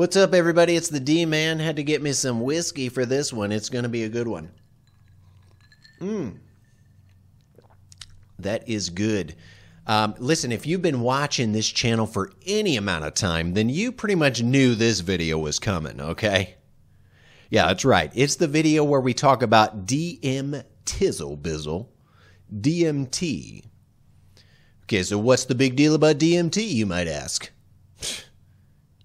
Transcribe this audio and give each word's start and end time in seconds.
What's 0.00 0.16
up, 0.16 0.32
everybody? 0.32 0.76
It's 0.76 0.88
the 0.88 0.98
D 0.98 1.26
Man. 1.26 1.58
Had 1.58 1.76
to 1.76 1.82
get 1.82 2.00
me 2.00 2.12
some 2.12 2.40
whiskey 2.40 2.88
for 2.88 3.04
this 3.04 3.34
one. 3.34 3.52
It's 3.52 3.68
going 3.68 3.82
to 3.82 3.90
be 3.90 4.04
a 4.04 4.08
good 4.08 4.26
one. 4.26 4.50
Mmm. 6.00 6.38
That 8.38 8.66
is 8.66 8.88
good. 8.88 9.36
Um, 9.86 10.14
listen, 10.16 10.52
if 10.52 10.66
you've 10.66 10.80
been 10.80 11.02
watching 11.02 11.52
this 11.52 11.68
channel 11.68 12.06
for 12.06 12.32
any 12.46 12.78
amount 12.78 13.04
of 13.04 13.12
time, 13.12 13.52
then 13.52 13.68
you 13.68 13.92
pretty 13.92 14.14
much 14.14 14.42
knew 14.42 14.74
this 14.74 15.00
video 15.00 15.36
was 15.36 15.58
coming, 15.58 16.00
okay? 16.00 16.54
Yeah, 17.50 17.66
that's 17.66 17.84
right. 17.84 18.10
It's 18.14 18.36
the 18.36 18.48
video 18.48 18.84
where 18.84 19.02
we 19.02 19.12
talk 19.12 19.42
about 19.42 19.84
DM 19.84 20.64
Tizzle 20.86 21.36
Bizzle, 21.36 21.88
DMT. 22.50 23.64
Okay, 24.84 25.02
so 25.02 25.18
what's 25.18 25.44
the 25.44 25.54
big 25.54 25.76
deal 25.76 25.94
about 25.94 26.16
DMT, 26.16 26.66
you 26.66 26.86
might 26.86 27.06
ask? 27.06 27.50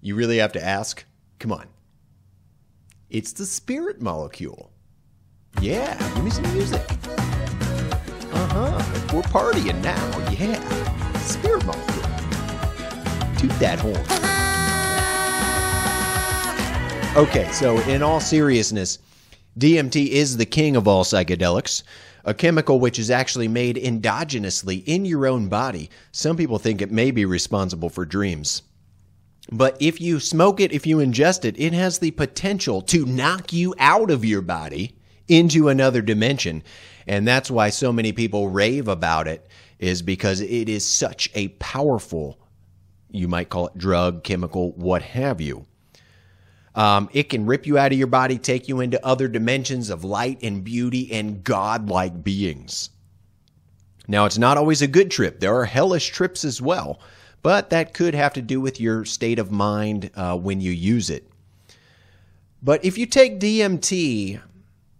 You 0.00 0.14
really 0.14 0.38
have 0.38 0.52
to 0.52 0.64
ask? 0.64 1.04
Come 1.38 1.52
on. 1.52 1.66
It's 3.10 3.32
the 3.32 3.46
spirit 3.46 4.00
molecule. 4.00 4.70
Yeah, 5.60 5.96
give 6.14 6.24
me 6.24 6.30
some 6.30 6.52
music. 6.52 6.82
Uh 8.32 8.48
huh. 8.48 9.12
We're 9.14 9.22
partying 9.22 9.82
now. 9.82 10.30
Yeah. 10.30 10.60
Spirit 11.20 11.64
molecule. 11.64 12.02
Toot 13.38 13.58
that 13.58 13.78
horn. 13.80 13.96
Okay, 17.16 17.50
so 17.52 17.78
in 17.88 18.02
all 18.02 18.20
seriousness, 18.20 18.98
DMT 19.58 20.08
is 20.08 20.36
the 20.36 20.44
king 20.44 20.76
of 20.76 20.86
all 20.86 21.02
psychedelics, 21.02 21.82
a 22.26 22.34
chemical 22.34 22.78
which 22.78 22.98
is 22.98 23.10
actually 23.10 23.48
made 23.48 23.76
endogenously 23.76 24.84
in 24.84 25.06
your 25.06 25.26
own 25.26 25.48
body. 25.48 25.88
Some 26.12 26.36
people 26.36 26.58
think 26.58 26.82
it 26.82 26.90
may 26.90 27.10
be 27.10 27.24
responsible 27.24 27.88
for 27.88 28.04
dreams. 28.04 28.60
But 29.50 29.76
if 29.80 30.00
you 30.00 30.18
smoke 30.18 30.60
it, 30.60 30.72
if 30.72 30.86
you 30.86 30.96
ingest 30.96 31.44
it, 31.44 31.58
it 31.58 31.72
has 31.72 31.98
the 31.98 32.10
potential 32.10 32.82
to 32.82 33.06
knock 33.06 33.52
you 33.52 33.74
out 33.78 34.10
of 34.10 34.24
your 34.24 34.42
body 34.42 34.96
into 35.28 35.68
another 35.68 36.02
dimension. 36.02 36.62
And 37.06 37.26
that's 37.26 37.50
why 37.50 37.70
so 37.70 37.92
many 37.92 38.12
people 38.12 38.48
rave 38.48 38.88
about 38.88 39.28
it, 39.28 39.46
is 39.78 40.02
because 40.02 40.40
it 40.40 40.68
is 40.68 40.84
such 40.84 41.30
a 41.34 41.48
powerful, 41.48 42.38
you 43.10 43.28
might 43.28 43.48
call 43.48 43.68
it 43.68 43.78
drug, 43.78 44.24
chemical, 44.24 44.72
what 44.72 45.02
have 45.02 45.40
you. 45.40 45.66
Um, 46.74 47.08
it 47.12 47.30
can 47.30 47.46
rip 47.46 47.66
you 47.66 47.78
out 47.78 47.92
of 47.92 47.98
your 47.98 48.06
body, 48.06 48.38
take 48.38 48.68
you 48.68 48.80
into 48.80 49.04
other 49.06 49.28
dimensions 49.28 49.88
of 49.90 50.04
light 50.04 50.42
and 50.42 50.64
beauty 50.64 51.10
and 51.12 51.42
godlike 51.42 52.22
beings. 52.22 52.90
Now, 54.08 54.26
it's 54.26 54.38
not 54.38 54.58
always 54.58 54.82
a 54.82 54.86
good 54.86 55.10
trip. 55.10 55.40
There 55.40 55.54
are 55.54 55.64
hellish 55.64 56.08
trips 56.08 56.44
as 56.44 56.60
well 56.60 57.00
but 57.46 57.70
that 57.70 57.94
could 57.94 58.12
have 58.12 58.32
to 58.32 58.42
do 58.42 58.60
with 58.60 58.80
your 58.80 59.04
state 59.04 59.38
of 59.38 59.52
mind 59.52 60.10
uh, 60.16 60.36
when 60.36 60.60
you 60.60 60.72
use 60.72 61.10
it. 61.10 61.30
But 62.60 62.84
if 62.84 62.98
you 62.98 63.06
take 63.06 63.38
DMT, 63.38 64.40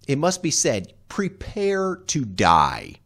it 0.06 0.16
must 0.16 0.44
be 0.44 0.52
said, 0.52 0.92
prepare 1.08 1.96
to 2.06 2.24
die. 2.24 3.00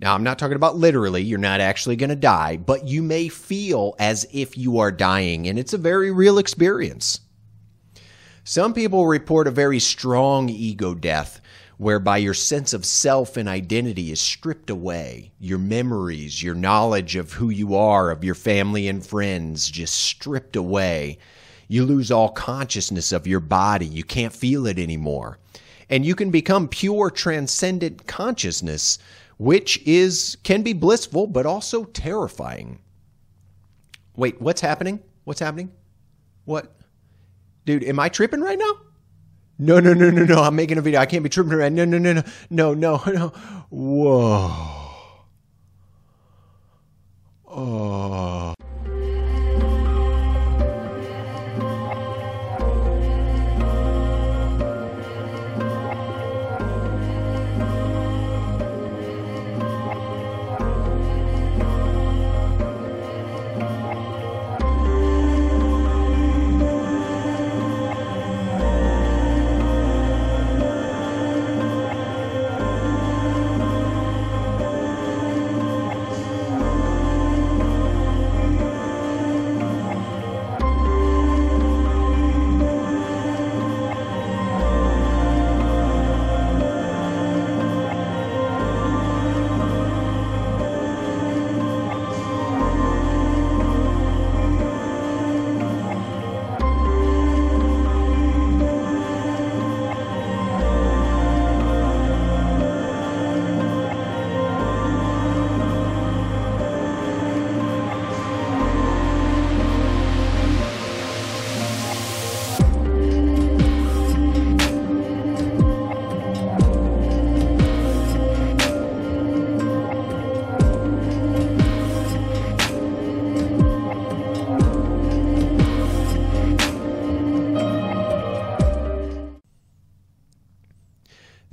Now, 0.00 0.16
I'm 0.16 0.24
not 0.24 0.40
talking 0.40 0.56
about 0.56 0.74
literally, 0.74 1.22
you're 1.22 1.38
not 1.38 1.60
actually 1.60 1.94
going 1.94 2.10
to 2.10 2.16
die, 2.16 2.56
but 2.56 2.88
you 2.88 3.04
may 3.04 3.28
feel 3.28 3.94
as 4.00 4.26
if 4.32 4.58
you 4.58 4.80
are 4.80 4.90
dying, 4.90 5.46
and 5.46 5.56
it's 5.56 5.72
a 5.72 5.78
very 5.78 6.10
real 6.10 6.38
experience. 6.38 7.20
Some 8.44 8.74
people 8.74 9.06
report 9.06 9.46
a 9.46 9.52
very 9.52 9.78
strong 9.78 10.48
ego 10.48 10.94
death, 10.94 11.40
whereby 11.76 12.16
your 12.16 12.34
sense 12.34 12.72
of 12.72 12.84
self 12.84 13.36
and 13.36 13.48
identity 13.48 14.10
is 14.10 14.20
stripped 14.20 14.68
away. 14.68 15.30
Your 15.38 15.58
memories, 15.58 16.42
your 16.42 16.56
knowledge 16.56 17.14
of 17.14 17.32
who 17.32 17.50
you 17.50 17.76
are, 17.76 18.10
of 18.10 18.24
your 18.24 18.34
family 18.34 18.88
and 18.88 19.04
friends, 19.04 19.70
just 19.70 19.94
stripped 19.94 20.56
away. 20.56 21.18
You 21.68 21.84
lose 21.84 22.10
all 22.10 22.30
consciousness 22.30 23.12
of 23.12 23.28
your 23.28 23.40
body. 23.40 23.86
You 23.86 24.02
can't 24.02 24.32
feel 24.32 24.66
it 24.66 24.78
anymore. 24.78 25.38
And 25.88 26.04
you 26.04 26.16
can 26.16 26.30
become 26.30 26.66
pure 26.66 27.10
transcendent 27.10 28.08
consciousness, 28.08 28.98
which 29.38 29.80
is 29.86 30.36
can 30.42 30.62
be 30.62 30.72
blissful 30.72 31.28
but 31.28 31.46
also 31.46 31.84
terrifying. 31.84 32.80
Wait, 34.16 34.40
what's 34.42 34.60
happening? 34.60 35.00
What's 35.24 35.40
happening? 35.40 35.70
What? 36.44 36.74
Dude, 37.64 37.84
am 37.84 37.98
I 37.98 38.08
tripping 38.08 38.40
right 38.40 38.58
now? 38.58 38.72
No, 39.58 39.78
no, 39.78 39.94
no, 39.94 40.10
no, 40.10 40.24
no. 40.24 40.42
I'm 40.42 40.56
making 40.56 40.78
a 40.78 40.82
video. 40.82 41.00
I 41.00 41.06
can't 41.06 41.22
be 41.22 41.28
tripping 41.28 41.52
right. 41.52 41.72
No, 41.72 41.84
no, 41.84 41.98
no, 41.98 42.12
no, 42.12 42.22
no, 42.50 42.74
no, 42.74 43.02
no. 43.06 43.28
Whoa. 43.70 44.81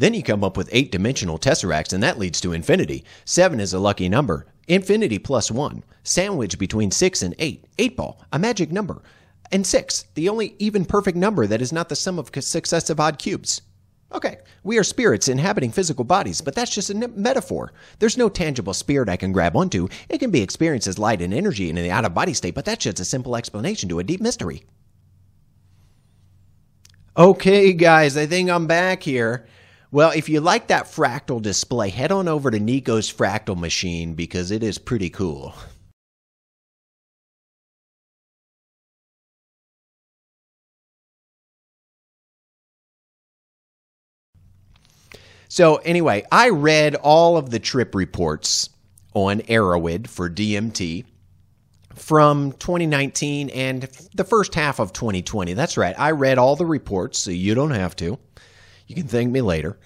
Then 0.10 0.16
you 0.16 0.24
come 0.24 0.44
up 0.44 0.58
with 0.58 0.70
eight 0.72 0.92
dimensional 0.92 1.38
tesseracts, 1.38 1.94
and 1.94 2.02
that 2.02 2.18
leads 2.18 2.42
to 2.42 2.54
infinity. 2.54 3.06
Seven 3.26 3.60
is 3.60 3.76
a 3.76 3.80
lucky 3.80 4.10
number. 4.10 4.48
Infinity 4.68 5.20
plus 5.20 5.52
one. 5.52 5.84
Sandwich 6.02 6.58
between 6.58 6.90
six 6.90 7.22
and 7.22 7.36
eight. 7.38 7.66
Eight 7.78 7.96
ball, 7.96 8.20
a 8.34 8.40
magic 8.40 8.72
number. 8.72 9.04
And 9.52 9.68
six, 9.68 10.06
the 10.16 10.28
only 10.28 10.56
even 10.58 10.84
perfect 10.84 11.16
number 11.16 11.46
that 11.46 11.62
is 11.62 11.72
not 11.72 11.90
the 11.90 11.96
sum 11.96 12.18
of 12.18 12.32
successive 12.40 13.00
odd 13.00 13.20
cubes. 13.20 13.62
Okay, 14.12 14.40
we 14.64 14.80
are 14.80 14.84
spirits 14.84 15.28
inhabiting 15.28 15.72
physical 15.72 16.04
bodies, 16.04 16.42
but 16.42 16.56
that's 16.56 16.74
just 16.74 16.90
a 16.90 17.08
metaphor. 17.10 17.72
There's 18.00 18.18
no 18.18 18.30
tangible 18.30 18.74
spirit 18.74 19.10
I 19.10 19.16
can 19.16 19.32
grab 19.32 19.56
onto. 19.56 19.90
It 20.10 20.18
can 20.18 20.32
be 20.32 20.42
experienced 20.42 20.88
as 20.88 20.98
light 20.98 21.22
and 21.22 21.36
energy 21.36 21.70
in 21.70 21.76
the 21.76 21.92
out 21.92 22.04
of 22.04 22.16
body 22.16 22.34
state, 22.34 22.56
but 22.56 22.66
that's 22.66 22.84
just 22.84 23.00
a 23.00 23.06
simple 23.06 23.36
explanation 23.36 23.90
to 23.90 24.00
a 24.00 24.04
deep 24.04 24.22
mystery. 24.22 24.64
Okay, 27.16 27.74
guys, 27.74 28.18
I 28.18 28.26
think 28.26 28.50
I'm 28.50 28.66
back 28.66 29.04
here. 29.04 29.46
Well, 29.92 30.12
if 30.12 30.30
you 30.30 30.40
like 30.40 30.68
that 30.68 30.86
fractal 30.86 31.42
display, 31.42 31.90
head 31.90 32.12
on 32.12 32.28
over 32.28 32.52
to 32.52 32.60
Nico's 32.60 33.12
Fractal 33.12 33.58
Machine 33.58 34.14
because 34.14 34.52
it 34.52 34.62
is 34.62 34.78
pretty 34.78 35.10
cool. 35.10 35.56
So, 45.48 45.78
anyway, 45.78 46.24
I 46.32 46.50
read 46.50 46.94
all 46.94 47.36
of 47.36 47.50
the 47.50 47.58
trip 47.58 47.96
reports 47.96 48.70
on 49.16 49.40
Erowid 49.42 50.08
for 50.08 50.30
DMT 50.30 51.06
from 51.96 52.52
2019 52.52 53.50
and 53.50 53.82
the 54.14 54.24
first 54.24 54.54
half 54.54 54.80
of 54.80 54.94
2020. 54.94 55.54
That's 55.54 55.76
right. 55.76 55.96
I 55.98 56.12
read 56.12 56.38
all 56.38 56.56
the 56.56 56.68
reports, 56.68 57.18
so 57.18 57.32
you 57.32 57.56
don't 57.56 57.72
have 57.72 57.96
to. 57.96 58.20
You 58.90 58.96
can 58.96 59.08
thank 59.08 59.30
me 59.30 59.42
later. 59.42 59.78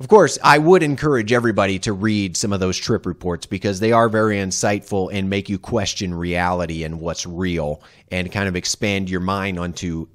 Of 0.00 0.06
course, 0.06 0.38
I 0.44 0.58
would 0.58 0.82
encourage 0.82 1.32
everybody 1.32 1.78
to 1.80 1.94
read 1.94 2.36
some 2.36 2.52
of 2.52 2.60
those 2.60 2.76
trip 2.76 3.06
reports 3.06 3.46
because 3.46 3.80
they 3.80 3.90
are 3.90 4.08
very 4.10 4.36
insightful 4.36 5.12
and 5.12 5.30
make 5.30 5.48
you 5.48 5.58
question 5.58 6.14
reality 6.14 6.84
and 6.84 7.00
what's 7.00 7.26
real 7.26 7.82
and 8.12 8.30
kind 8.30 8.46
of 8.46 8.54
expand 8.54 9.08
your 9.08 9.20
mind 9.20 9.58
onto 9.58 10.06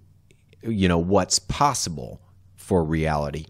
you 0.62 0.88
know 0.88 1.00
what's 1.00 1.39
possible 1.39 2.21
for 2.56 2.83
reality. 2.83 3.48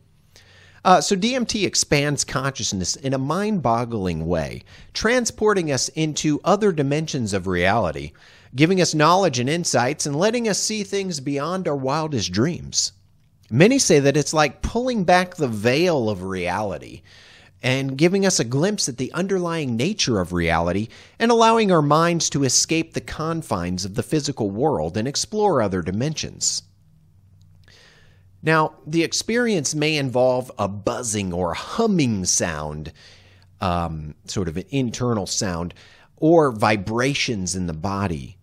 Uh, 0.86 1.02
so 1.02 1.16
DMT 1.16 1.66
expands 1.66 2.24
consciousness 2.24 2.96
in 2.96 3.14
a 3.14 3.18
mind-boggling 3.18 4.26
way, 4.26 4.64
transporting 4.94 5.72
us 5.72 5.90
into 5.90 6.42
other 6.44 6.72
dimensions 6.72 7.34
of 7.34 7.48
reality, 7.48 8.14
giving 8.56 8.82
us 8.82 8.96
knowledge 8.96 9.40
and 9.40 9.50
insights, 9.50 10.06
and 10.06 10.16
letting 10.16 10.48
us 10.48 10.58
see 10.58 10.84
things 10.84 11.20
beyond 11.20 11.68
our 11.68 11.76
wildest 11.76 12.32
dreams. 12.32 12.94
Many 13.54 13.78
say 13.78 14.00
that 14.00 14.18
it's 14.18 14.34
like 14.34 14.64
pulling 14.64 15.04
back 15.04 15.36
the 15.36 15.48
veil 15.48 16.10
of 16.10 16.24
reality 16.24 17.04
and 17.62 17.96
giving 17.96 18.26
us 18.26 18.40
a 18.40 18.44
glimpse 18.44 18.90
at 18.90 18.98
the 18.98 19.14
underlying 19.14 19.76
nature 19.76 20.20
of 20.20 20.34
reality 20.34 20.88
and 21.20 21.30
allowing 21.30 21.72
our 21.72 21.84
minds 21.84 22.32
to 22.32 22.46
escape 22.46 22.94
the 22.96 23.00
confines 23.00 23.86
of 23.86 23.94
the 23.94 24.02
physical 24.02 24.50
world 24.50 24.98
and 24.98 25.08
explore 25.08 25.62
other 25.62 25.84
dimensions. 25.84 26.64
Now, 28.42 28.74
the 28.88 29.04
experience 29.04 29.76
may 29.76 29.98
involve 29.98 30.52
a 30.58 30.68
buzzing 30.68 31.32
or 31.32 31.54
humming 31.54 32.26
sound, 32.26 32.92
um, 33.62 34.16
sort 34.26 34.48
of 34.48 34.58
an 34.58 34.66
internal 34.72 35.28
sound, 35.28 35.76
or 36.18 36.52
vibrations 36.52 37.56
in 37.56 37.68
the 37.68 37.74
body. 37.74 38.36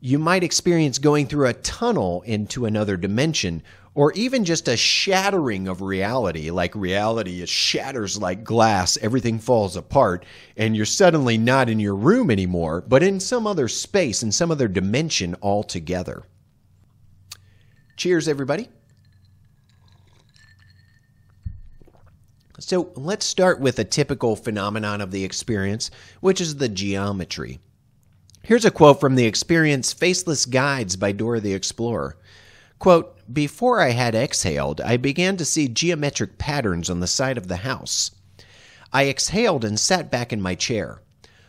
You 0.00 0.18
might 0.18 0.44
experience 0.44 0.98
going 0.98 1.26
through 1.26 1.48
a 1.48 1.54
tunnel 1.54 2.22
into 2.22 2.66
another 2.66 2.96
dimension, 2.96 3.62
or 3.94 4.12
even 4.12 4.44
just 4.44 4.68
a 4.68 4.76
shattering 4.76 5.66
of 5.66 5.82
reality, 5.82 6.52
like 6.52 6.72
reality 6.76 7.42
it 7.42 7.48
shatters 7.48 8.16
like 8.16 8.44
glass, 8.44 8.96
everything 8.98 9.40
falls 9.40 9.74
apart, 9.74 10.24
and 10.56 10.76
you're 10.76 10.86
suddenly 10.86 11.36
not 11.36 11.68
in 11.68 11.80
your 11.80 11.96
room 11.96 12.30
anymore, 12.30 12.84
but 12.86 13.02
in 13.02 13.18
some 13.18 13.44
other 13.44 13.66
space, 13.66 14.22
in 14.22 14.30
some 14.30 14.52
other 14.52 14.68
dimension 14.68 15.34
altogether. 15.42 16.22
Cheers, 17.96 18.28
everybody. 18.28 18.68
So 22.60 22.92
let's 22.94 23.26
start 23.26 23.58
with 23.58 23.80
a 23.80 23.84
typical 23.84 24.36
phenomenon 24.36 25.00
of 25.00 25.10
the 25.10 25.24
experience, 25.24 25.90
which 26.20 26.40
is 26.40 26.56
the 26.56 26.68
geometry. 26.68 27.58
Here's 28.48 28.64
a 28.64 28.70
quote 28.70 28.98
from 28.98 29.14
the 29.14 29.26
experience 29.26 29.92
Faceless 29.92 30.46
Guides 30.46 30.96
by 30.96 31.12
Dora 31.12 31.38
the 31.38 31.52
Explorer. 31.52 32.16
Quote, 32.78 33.14
Before 33.30 33.78
I 33.78 33.90
had 33.90 34.14
exhaled, 34.14 34.80
I 34.80 34.96
began 34.96 35.36
to 35.36 35.44
see 35.44 35.68
geometric 35.68 36.38
patterns 36.38 36.88
on 36.88 37.00
the 37.00 37.06
side 37.06 37.36
of 37.36 37.48
the 37.48 37.56
house. 37.56 38.10
I 38.90 39.06
exhaled 39.06 39.66
and 39.66 39.78
sat 39.78 40.10
back 40.10 40.32
in 40.32 40.40
my 40.40 40.54
chair. 40.54 41.02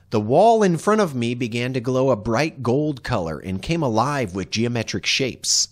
The 0.09 0.19
wall 0.19 0.61
in 0.61 0.75
front 0.75 0.99
of 0.99 1.15
me 1.15 1.35
began 1.35 1.71
to 1.71 1.79
glow 1.79 2.09
a 2.09 2.17
bright 2.17 2.61
gold 2.61 3.01
color 3.01 3.39
and 3.39 3.61
came 3.61 3.81
alive 3.81 4.35
with 4.35 4.51
geometric 4.51 5.05
shapes. 5.05 5.69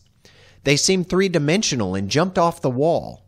They 0.63 0.77
seemed 0.77 1.09
three 1.09 1.27
dimensional 1.27 1.93
and 1.93 2.09
jumped 2.09 2.37
off 2.37 2.61
the 2.61 2.69
wall. 2.69 3.25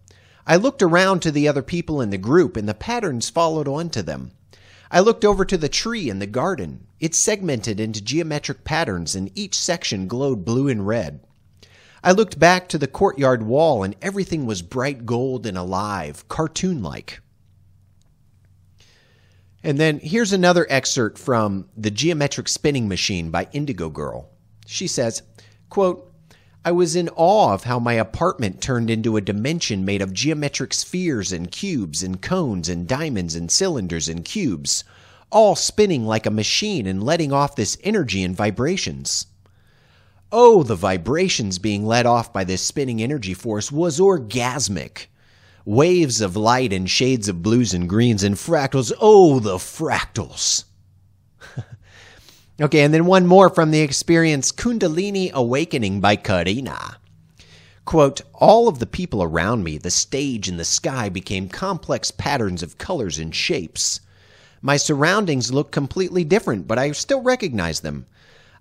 I 0.48 0.56
looked 0.56 0.82
around 0.82 1.22
to 1.24 1.34
the 1.34 1.50
other 1.50 1.64
people 1.64 2.00
in 2.00 2.12
the 2.12 2.18
group, 2.18 2.56
and 2.56 2.70
the 2.70 2.74
patterns 2.74 3.30
followed 3.30 3.68
on 3.68 3.90
to 3.90 4.02
them. 4.02 4.32
I 4.90 5.02
looked 5.02 5.26
over 5.26 5.44
to 5.44 5.58
the 5.58 5.68
tree 5.68 6.10
in 6.10 6.20
the 6.20 6.28
garden. 6.28 6.86
It 7.00 7.16
segmented 7.16 7.80
into 7.80 8.02
geometric 8.02 8.64
patterns, 8.64 9.16
and 9.16 9.32
each 9.34 9.58
section 9.58 10.08
glowed 10.08 10.44
blue 10.44 10.68
and 10.68 10.86
red. 10.86 11.22
I 12.04 12.12
looked 12.12 12.40
back 12.40 12.70
to 12.70 12.78
the 12.78 12.88
courtyard 12.88 13.44
wall, 13.44 13.84
and 13.84 13.96
everything 14.02 14.46
was 14.46 14.62
bright 14.62 15.06
gold 15.06 15.46
and 15.46 15.58
alive, 15.58 16.28
cartoon 16.28 16.82
like. 16.82 17.22
And 19.64 19.78
then 19.78 20.00
here's 20.00 20.32
another 20.32 20.66
excerpt 20.70 21.18
from 21.18 21.68
The 21.76 21.92
Geometric 21.92 22.48
Spinning 22.48 22.88
Machine 22.88 23.30
by 23.30 23.50
Indigo 23.52 23.90
Girl. 23.90 24.30
She 24.66 24.88
says, 24.88 25.22
quote, 25.70 26.06
I 26.64 26.72
was 26.72 26.96
in 26.96 27.10
awe 27.16 27.54
of 27.54 27.64
how 27.64 27.80
my 27.80 27.94
apartment 27.94 28.62
turned 28.62 28.90
into 28.90 29.18
a 29.18 29.22
dimension 29.22 29.86
made 29.86 30.02
of 30.02 30.14
geometric 30.14 30.74
spheres 30.74 31.32
and 31.32 31.52
cubes 31.52 32.04
and 32.04 32.22
cones 32.22 32.70
and 32.70 32.88
diamonds 32.88 33.36
and 33.36 33.50
cylinders 33.50 34.08
and 34.08 34.24
cubes, 34.24 34.84
all 35.32 35.56
spinning 35.56 36.06
like 36.06 36.26
a 36.26 36.32
machine 36.32 36.88
and 36.88 37.04
letting 37.04 37.32
off 37.32 37.56
this 37.56 37.78
energy 37.84 38.24
and 38.24 38.36
vibrations. 38.36 39.28
Oh, 40.32 40.64
the 40.64 40.76
vibrations 40.76 41.60
being 41.60 41.86
let 41.86 42.06
off 42.06 42.32
by 42.32 42.44
this 42.44 42.62
spinning 42.62 43.02
energy 43.02 43.34
force 43.34 43.72
was 43.72 44.00
orgasmic. 44.00 45.08
Waves 45.66 46.22
of 46.22 46.36
light 46.36 46.72
and 46.72 46.90
shades 46.90 47.28
of 47.28 47.44
blues 47.44 47.74
and 47.74 47.90
greens 47.90 48.24
and 48.24 48.36
fractals. 48.36 48.92
Oh, 49.00 49.40
the 49.40 49.56
fractals. 49.58 50.66
Okay, 52.62 52.82
and 52.82 52.94
then 52.94 53.06
one 53.06 53.26
more 53.26 53.50
from 53.50 53.72
the 53.72 53.80
experience 53.80 54.52
Kundalini 54.52 55.32
Awakening 55.32 56.02
by 56.02 56.18
Karina. 56.18 56.98
Quote, 57.86 58.20
all 58.34 58.68
of 58.68 58.80
the 58.80 58.86
people 58.86 59.24
around 59.24 59.64
me, 59.64 59.78
the 59.78 59.90
stage 59.90 60.50
and 60.50 60.60
the 60.60 60.66
sky 60.66 61.08
became 61.08 61.48
complex 61.48 62.12
patterns 62.12 62.62
of 62.62 62.78
colors 62.78 63.18
and 63.18 63.34
shapes. 63.34 64.02
My 64.62 64.78
surroundings 64.78 65.54
looked 65.54 65.72
completely 65.72 66.24
different, 66.24 66.68
but 66.68 66.78
I 66.78 66.92
still 66.92 67.22
recognized 67.22 67.84
them. 67.84 68.06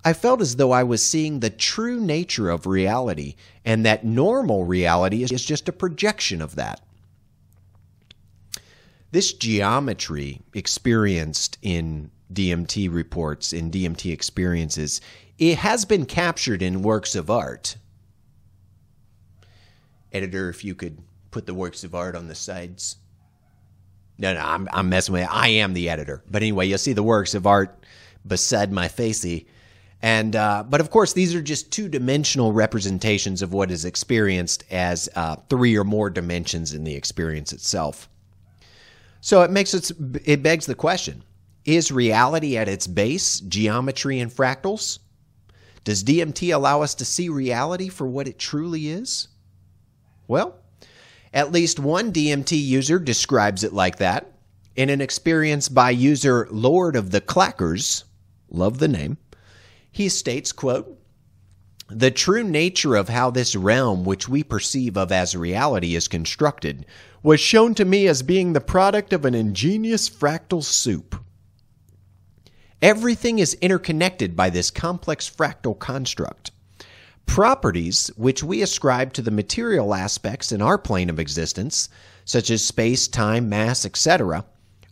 I 0.05 0.12
felt 0.12 0.41
as 0.41 0.56
though 0.56 0.71
I 0.71 0.85
was 0.85 1.05
seeing 1.05 1.41
the 1.41 1.50
true 1.50 2.00
nature 2.00 2.50
of 2.50 2.67
reality, 2.67 3.35
and 3.65 3.85
that 3.85 4.05
normal 4.05 4.65
reality 4.65 5.23
is 5.23 5.45
just 5.45 5.69
a 5.69 5.73
projection 5.73 6.41
of 6.41 6.55
that. 6.55 6.81
This 9.11 9.33
geometry 9.33 10.41
experienced 10.55 11.59
in 11.62 12.11
DMT 12.33 12.93
reports 12.93 13.53
in 13.53 13.71
DMT 13.71 14.12
experiences, 14.12 15.01
it 15.39 15.59
has 15.59 15.85
been 15.85 16.05
captured 16.05 16.62
in 16.62 16.83
works 16.83 17.15
of 17.15 17.31
art. 17.31 17.77
Editor, 20.12 20.49
if 20.49 20.65
you 20.65 20.75
could 20.75 20.99
put 21.31 21.47
the 21.47 21.55
works 21.55 21.85
of 21.85 21.94
art 21.94 22.15
on 22.15 22.29
the 22.29 22.35
sides. 22.35 22.97
No, 24.19 24.35
no, 24.35 24.41
I'm, 24.41 24.69
I'm 24.73 24.88
messing 24.88 25.12
with 25.12 25.23
it. 25.23 25.32
I 25.32 25.49
am 25.49 25.75
the 25.75 25.88
editor. 25.88 26.23
But 26.31 26.43
anyway, 26.43 26.67
you'll 26.67 26.79
see 26.79 26.93
the 26.93 27.03
works 27.03 27.35
of 27.35 27.47
art 27.47 27.79
beside 28.26 28.73
my 28.73 28.88
facey. 28.88 29.47
And 30.03 30.37
uh, 30.37 30.65
but 30.69 30.81
of 30.81 30.91
course, 30.91 31.12
these 31.12 31.35
are 31.35 31.43
just 31.43 31.73
two-dimensional 31.73 32.53
representations 32.53 33.43
of 33.43 33.53
what 33.53 33.70
is 33.70 33.85
experienced 33.85 34.65
as 34.70 35.09
uh, 35.17 35.37
three 35.49 35.76
or 35.76 35.85
more 35.85 36.09
dimensions 36.09 36.73
in 36.73 36.85
the 36.85 36.94
experience 36.94 37.53
itself. 37.53 38.09
So 39.20 39.43
it 39.43 39.50
makes 39.50 39.75
it 39.75 39.91
it 40.25 40.43
begs 40.43 40.67
the 40.67 40.77
question: 40.77 41.25
is 41.65 41.91
reality 41.91 42.56
at 42.56 42.69
its 42.69 42.87
base 42.87 43.41
geometry 43.41 44.20
and 44.20 44.31
fractals? 44.31 45.01
Does 45.82 46.05
DMT 46.05 46.55
allow 46.55 46.82
us 46.82 46.94
to 46.96 47.05
see 47.05 47.29
reality 47.29 47.89
for 47.89 48.06
what 48.06 48.29
it 48.29 48.39
truly 48.39 48.89
is? 48.89 49.29
Well, 50.29 50.55
at 51.32 51.53
least 51.53 51.79
one 51.79 52.13
DMT 52.13 52.61
user 52.61 52.99
describes 52.99 53.65
it 53.65 53.73
like 53.73 53.99
that. 53.99 54.32
In 54.77 54.91
an 54.91 55.01
experience 55.01 55.69
by 55.69 55.91
user 55.91 56.47
Lord 56.51 56.97
of 56.97 57.11
the 57.11 57.20
Clackers, 57.20 58.05
love 58.51 58.79
the 58.79 58.89
name, 58.89 59.19
he 59.91 60.08
states, 60.08 60.53
quote, 60.53 60.99
the 61.91 62.11
true 62.11 62.44
nature 62.44 62.94
of 62.97 63.08
how 63.08 63.31
this 63.31 63.56
realm, 63.56 64.05
which 64.05 64.29
we 64.29 64.44
perceive 64.44 64.97
of 64.97 65.11
as 65.11 65.35
reality, 65.35 65.94
is 65.94 66.06
constructed, 66.06 66.85
was 67.23 67.41
shown 67.41 67.75
to 67.75 67.85
me 67.85 68.06
as 68.06 68.23
being 68.23 68.53
the 68.53 68.61
product 68.61 69.13
of 69.13 69.25
an 69.25 69.35
ingenious 69.35 70.08
fractal 70.08 70.63
soup. 70.63 71.17
Everything 72.82 73.39
is 73.39 73.55
interconnected 73.55 74.37
by 74.37 74.51
this 74.51 74.70
complex 74.70 75.29
fractal 75.29 75.79
construct. 75.79 76.53
Properties 77.29 78.08
which 78.17 78.43
we 78.43 78.63
ascribe 78.63 79.13
to 79.13 79.23
the 79.23 79.31
material 79.31 79.94
aspects 79.94 80.51
in 80.51 80.61
our 80.61 80.77
plane 80.77 81.08
of 81.08 81.20
existence, 81.20 81.89
such 82.25 82.51
as 82.51 82.65
space, 82.65 83.06
time, 83.06 83.49
mass, 83.49 83.85
etc., 83.85 84.44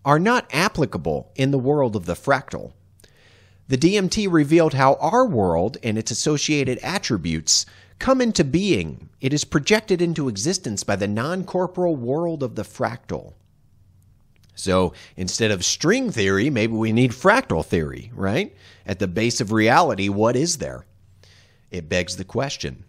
are 0.05 0.21
not 0.21 0.49
applicable 0.53 1.33
in 1.35 1.51
the 1.51 1.59
world 1.59 1.97
of 1.97 2.07
the 2.07 2.15
fractal. 2.15 2.73
The 3.67 3.79
DMT 3.79 4.31
revealed 4.31 4.75
how 4.75 4.95
our 5.01 5.27
world 5.27 5.79
and 5.83 5.99
its 5.99 6.13
associated 6.13 6.79
attributes 6.85 7.67
come 7.99 8.21
into 8.21 8.45
being. 8.45 9.09
It 9.21 9.33
is 9.33 9.45
projected 9.45 10.01
into 10.01 10.29
existence 10.29 10.85
by 10.85 10.95
the 10.95 11.09
non 11.09 11.43
corporeal 11.43 11.97
world 11.97 12.45
of 12.45 12.55
the 12.55 12.63
fractal. 12.63 13.33
So 14.55 14.93
instead 15.17 15.51
of 15.51 15.65
string 15.65 16.13
theory, 16.13 16.49
maybe 16.51 16.75
we 16.75 16.93
need 16.93 17.11
fractal 17.11 17.65
theory, 17.65 18.13
right? 18.15 18.55
At 18.87 19.01
the 19.01 19.09
base 19.09 19.41
of 19.41 19.51
reality, 19.51 20.09
what 20.09 20.37
is 20.37 20.59
there? 20.59 20.87
It 21.71 21.89
begs 21.89 22.17
the 22.17 22.25
question. 22.25 22.85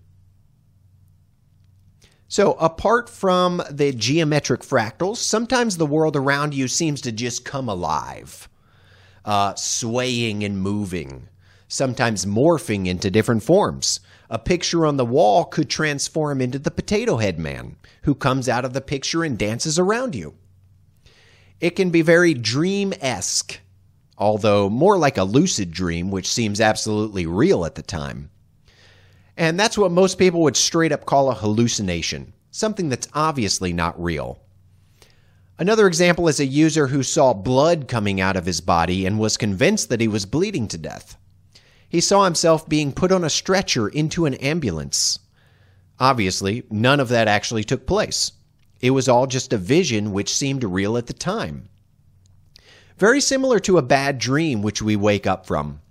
So, 2.30 2.54
apart 2.54 3.10
from 3.10 3.62
the 3.72 3.94
geometric 3.94 4.62
fractals, 4.62 5.18
sometimes 5.18 5.78
the 5.78 5.86
world 5.86 6.16
around 6.16 6.54
you 6.54 6.68
seems 6.68 7.02
to 7.02 7.12
just 7.12 7.46
come 7.46 7.70
alive, 7.70 8.50
uh, 9.24 9.56
swaying 9.56 10.44
and 10.44 10.60
moving. 10.60 11.30
sometimes 11.68 12.26
morphing 12.26 12.88
into 12.88 13.12
different 13.12 13.44
forms. 13.44 14.00
A 14.30 14.40
picture 14.40 14.86
on 14.86 14.98
the 14.98 15.06
wall 15.06 15.46
could 15.46 15.70
transform 15.70 16.42
into 16.42 16.60
the 16.60 16.72
potato 16.72 17.18
head 17.18 17.40
man, 17.40 17.78
who 18.04 18.16
comes 18.16 18.50
out 18.50 18.66
of 18.66 18.74
the 18.74 18.82
picture 18.82 19.24
and 19.24 19.38
dances 19.38 19.78
around 19.80 20.16
you. 20.16 20.36
It 21.60 21.72
can 21.72 21.90
be 21.90 22.02
very 22.02 22.34
dream 22.34 22.94
esque, 23.02 23.60
although 24.18 24.70
more 24.70 24.98
like 24.98 25.18
a 25.18 25.24
lucid 25.24 25.72
dream, 25.72 26.12
which 26.12 26.32
seems 26.32 26.62
absolutely 26.62 27.26
real 27.26 27.66
at 27.66 27.76
the 27.76 27.82
time. 27.82 28.30
And 29.38 29.60
that's 29.60 29.78
what 29.78 29.92
most 29.92 30.18
people 30.18 30.42
would 30.42 30.58
straight 30.58 30.92
up 30.92 31.06
call 31.06 31.30
a 31.30 31.36
hallucination, 31.36 32.34
something 32.50 32.90
that's 32.90 33.08
obviously 33.14 33.72
not 33.72 34.02
real. 34.02 34.42
Another 35.60 35.88
example 35.88 36.28
is 36.28 36.40
a 36.40 36.46
user 36.46 36.88
who 36.88 37.04
saw 37.04 37.34
blood 37.34 37.88
coming 37.88 38.20
out 38.20 38.36
of 38.36 38.46
his 38.46 38.62
body 38.62 39.06
and 39.06 39.20
was 39.20 39.38
convinced 39.38 39.90
that 39.90 40.02
he 40.02 40.08
was 40.08 40.26
bleeding 40.26 40.68
to 40.68 40.78
death. 40.78 41.18
He 41.88 42.02
saw 42.02 42.26
himself 42.26 42.68
being 42.68 42.92
put 42.92 43.12
on 43.12 43.24
a 43.24 43.30
stretcher 43.30 43.88
into 43.88 44.26
an 44.26 44.34
ambulance. 44.36 45.20
Obviously, 46.00 46.64
none 46.70 47.00
of 47.00 47.10
that 47.10 47.28
actually 47.28 47.64
took 47.64 47.88
place. 47.88 48.34
It 48.82 48.92
was 48.92 49.08
all 49.08 49.26
just 49.26 49.54
a 49.54 49.58
vision 49.58 50.12
which 50.12 50.34
seemed 50.34 50.64
real 50.64 50.98
at 50.98 51.08
the 51.08 51.14
time. 51.14 51.70
Very 52.98 53.22
similar 53.22 53.60
to 53.62 53.78
a 53.78 53.84
bad 53.84 54.18
dream 54.18 54.62
which 54.62 54.82
we 54.82 54.96
wake 54.96 55.26
up 55.26 55.46
from. 55.46 55.82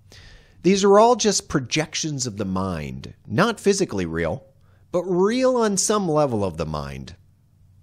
These 0.67 0.83
are 0.83 0.99
all 0.99 1.15
just 1.15 1.49
projections 1.49 2.27
of 2.27 2.39
the 2.39 2.45
mind, 2.45 3.15
not 3.25 3.61
physically 3.61 4.05
real, 4.05 4.43
but 4.91 5.05
real 5.05 5.55
on 5.55 5.77
some 5.77 6.09
level 6.09 6.45
of 6.45 6.57
the 6.57 6.67
mind. 6.67 7.15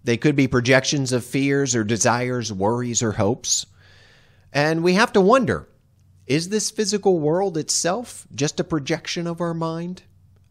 They 0.04 0.18
could 0.18 0.36
be 0.36 0.50
projections 0.50 1.14
of 1.14 1.24
fears 1.24 1.76
or 1.76 1.86
desires, 1.86 2.52
worries 2.52 3.02
or 3.02 3.14
hopes. 3.14 3.66
And 4.52 4.84
we 4.84 4.96
have 4.96 5.14
to 5.14 5.22
wonder 5.22 5.70
is 6.28 6.50
this 6.50 6.72
physical 6.72 7.20
world 7.20 7.58
itself 7.58 8.28
just 8.36 8.60
a 8.60 8.66
projection 8.66 9.28
of 9.28 9.40
our 9.40 9.54
mind, 9.54 10.04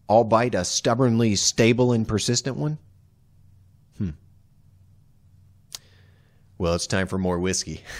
albeit 0.08 0.54
a 0.54 0.64
stubbornly 0.64 1.36
stable 1.36 1.92
and 1.92 2.08
persistent 2.08 2.56
one? 2.56 2.78
Hmm. 3.98 4.10
Well, 6.56 6.72
it's 6.72 6.86
time 6.86 7.08
for 7.08 7.18
more 7.18 7.38
whiskey. 7.38 7.82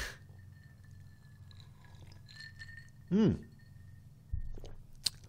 Hmm. 3.10 3.32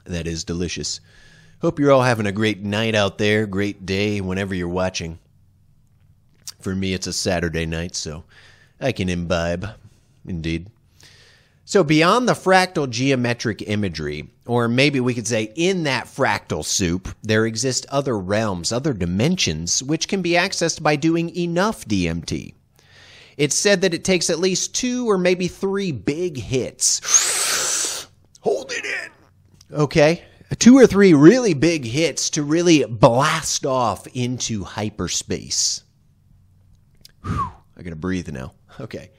That 0.05 0.27
is 0.27 0.43
delicious. 0.43 0.99
Hope 1.61 1.79
you're 1.79 1.91
all 1.91 2.01
having 2.01 2.25
a 2.25 2.31
great 2.31 2.61
night 2.61 2.93
out 2.93 3.17
there, 3.17 3.45
great 3.45 3.85
day 3.85 4.19
whenever 4.19 4.53
you're 4.53 4.67
watching. 4.67 5.19
For 6.59 6.75
me, 6.75 6.93
it's 6.93 7.07
a 7.07 7.13
Saturday 7.13 7.65
night, 7.65 7.95
so 7.95 8.23
I 8.81 8.91
can 8.91 9.09
imbibe. 9.09 9.67
Indeed. 10.25 10.69
So, 11.65 11.83
beyond 11.83 12.27
the 12.27 12.33
fractal 12.33 12.89
geometric 12.89 13.61
imagery, 13.61 14.29
or 14.45 14.67
maybe 14.67 14.99
we 14.99 15.13
could 15.13 15.27
say 15.27 15.53
in 15.55 15.83
that 15.83 16.07
fractal 16.07 16.65
soup, 16.65 17.07
there 17.21 17.45
exist 17.45 17.85
other 17.89 18.19
realms, 18.19 18.73
other 18.73 18.91
dimensions, 18.91 19.81
which 19.81 20.09
can 20.09 20.21
be 20.21 20.31
accessed 20.31 20.83
by 20.83 20.97
doing 20.97 21.33
enough 21.35 21.85
DMT. 21.85 22.53
It's 23.37 23.57
said 23.57 23.81
that 23.81 23.93
it 23.93 24.03
takes 24.03 24.29
at 24.29 24.39
least 24.39 24.75
two 24.75 25.09
or 25.09 25.17
maybe 25.17 25.47
three 25.47 25.93
big 25.93 26.37
hits. 26.37 28.07
Hold 28.41 28.71
it 28.73 28.83
in. 28.83 29.22
Okay. 29.73 30.23
Two 30.59 30.77
or 30.77 30.85
three 30.85 31.13
really 31.13 31.55
big 31.55 31.83
hits 31.83 32.29
to 32.31 32.43
really 32.43 32.85
blast 32.85 33.65
off 33.65 34.05
into 34.13 34.63
hyperspace. 34.63 35.83
Whew, 37.23 37.49
I 37.75 37.81
gotta 37.81 37.95
breathe 37.95 38.29
now. 38.29 38.53
Okay. 38.79 39.11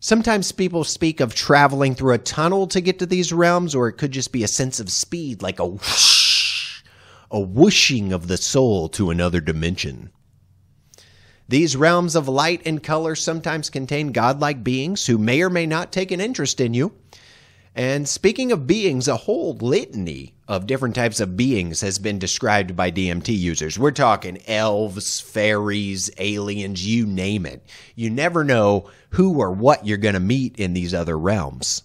Sometimes 0.00 0.52
people 0.52 0.84
speak 0.84 1.20
of 1.20 1.34
traveling 1.34 1.94
through 1.94 2.12
a 2.12 2.18
tunnel 2.18 2.66
to 2.66 2.82
get 2.82 2.98
to 2.98 3.06
these 3.06 3.32
realms, 3.32 3.74
or 3.74 3.88
it 3.88 3.94
could 3.94 4.10
just 4.10 4.32
be 4.32 4.44
a 4.44 4.48
sense 4.48 4.80
of 4.80 4.90
speed, 4.90 5.40
like 5.40 5.58
a 5.58 5.66
whoosh, 5.66 6.82
a 7.30 7.40
whooshing 7.40 8.12
of 8.12 8.28
the 8.28 8.36
soul 8.36 8.90
to 8.90 9.08
another 9.08 9.40
dimension. 9.40 10.10
These 11.48 11.76
realms 11.76 12.16
of 12.16 12.28
light 12.28 12.60
and 12.66 12.82
color 12.82 13.14
sometimes 13.14 13.70
contain 13.70 14.12
godlike 14.12 14.62
beings 14.62 15.06
who 15.06 15.16
may 15.16 15.40
or 15.40 15.48
may 15.48 15.64
not 15.64 15.90
take 15.90 16.10
an 16.10 16.20
interest 16.20 16.60
in 16.60 16.74
you. 16.74 16.92
And 17.76 18.08
speaking 18.08 18.52
of 18.52 18.68
beings, 18.68 19.08
a 19.08 19.16
whole 19.16 19.54
litany 19.54 20.34
of 20.46 20.66
different 20.66 20.94
types 20.94 21.18
of 21.18 21.36
beings 21.36 21.80
has 21.80 21.98
been 21.98 22.20
described 22.20 22.76
by 22.76 22.92
DMT 22.92 23.36
users. 23.36 23.78
We're 23.78 23.90
talking 23.90 24.40
elves, 24.46 25.20
fairies, 25.20 26.08
aliens, 26.18 26.86
you 26.86 27.04
name 27.04 27.46
it. 27.46 27.66
You 27.96 28.10
never 28.10 28.44
know 28.44 28.90
who 29.10 29.40
or 29.40 29.50
what 29.50 29.84
you're 29.84 29.98
going 29.98 30.14
to 30.14 30.20
meet 30.20 30.56
in 30.56 30.72
these 30.72 30.94
other 30.94 31.18
realms. 31.18 31.82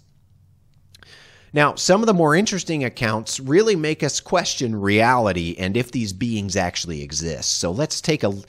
Now, 1.54 1.74
some 1.74 2.04
of 2.04 2.08
the 2.08 2.14
more 2.14 2.36
interesting 2.36 2.84
accounts 2.84 3.40
really 3.40 3.76
make 3.76 4.04
us 4.04 4.20
question 4.20 4.80
reality 4.80 5.56
and 5.58 5.76
if 5.76 5.92
these 5.92 6.14
beings 6.14 6.56
actually 6.56 7.02
exist. 7.02 7.60
So 7.60 7.72
let's 7.72 8.02
take 8.02 8.24
a 8.24 8.40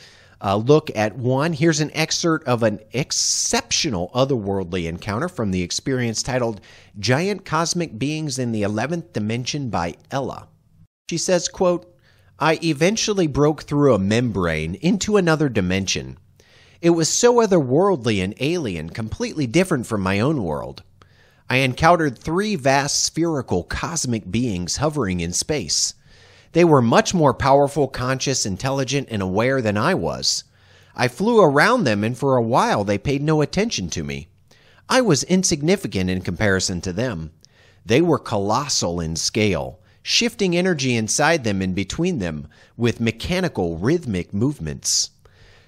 uh, 0.42 0.56
look 0.56 0.90
at 0.96 1.16
one. 1.16 1.52
Here's 1.52 1.80
an 1.80 1.90
excerpt 1.94 2.46
of 2.46 2.62
an 2.62 2.80
exceptional 2.92 4.10
otherworldly 4.14 4.88
encounter 4.88 5.28
from 5.28 5.50
the 5.50 5.62
experience 5.62 6.22
titled 6.22 6.60
Giant 6.98 7.44
Cosmic 7.44 7.98
Beings 7.98 8.38
in 8.38 8.52
the 8.52 8.62
11th 8.62 9.12
Dimension 9.12 9.68
by 9.68 9.94
Ella. 10.10 10.48
She 11.10 11.18
says, 11.18 11.48
quote, 11.48 11.94
I 12.38 12.58
eventually 12.62 13.26
broke 13.26 13.64
through 13.64 13.94
a 13.94 13.98
membrane 13.98 14.76
into 14.76 15.18
another 15.18 15.50
dimension. 15.50 16.16
It 16.80 16.90
was 16.90 17.10
so 17.10 17.34
otherworldly 17.36 18.24
and 18.24 18.34
alien, 18.40 18.90
completely 18.90 19.46
different 19.46 19.86
from 19.86 20.00
my 20.00 20.20
own 20.20 20.42
world. 20.42 20.82
I 21.50 21.56
encountered 21.56 22.16
three 22.16 22.54
vast 22.54 23.04
spherical 23.04 23.64
cosmic 23.64 24.30
beings 24.30 24.76
hovering 24.76 25.20
in 25.20 25.34
space. 25.34 25.94
They 26.52 26.64
were 26.64 26.82
much 26.82 27.14
more 27.14 27.32
powerful, 27.32 27.86
conscious, 27.86 28.44
intelligent, 28.44 29.08
and 29.10 29.22
aware 29.22 29.62
than 29.62 29.76
I 29.76 29.94
was. 29.94 30.44
I 30.96 31.06
flew 31.08 31.40
around 31.40 31.84
them, 31.84 32.02
and 32.02 32.18
for 32.18 32.36
a 32.36 32.42
while 32.42 32.82
they 32.82 32.98
paid 32.98 33.22
no 33.22 33.40
attention 33.40 33.88
to 33.90 34.02
me. 34.02 34.28
I 34.88 35.00
was 35.00 35.22
insignificant 35.24 36.10
in 36.10 36.22
comparison 36.22 36.80
to 36.80 36.92
them. 36.92 37.30
They 37.86 38.02
were 38.02 38.18
colossal 38.18 39.00
in 39.00 39.14
scale, 39.14 39.78
shifting 40.02 40.56
energy 40.56 40.96
inside 40.96 41.44
them 41.44 41.62
and 41.62 41.74
between 41.74 42.18
them 42.18 42.48
with 42.76 43.00
mechanical, 43.00 43.78
rhythmic 43.78 44.34
movements. 44.34 45.10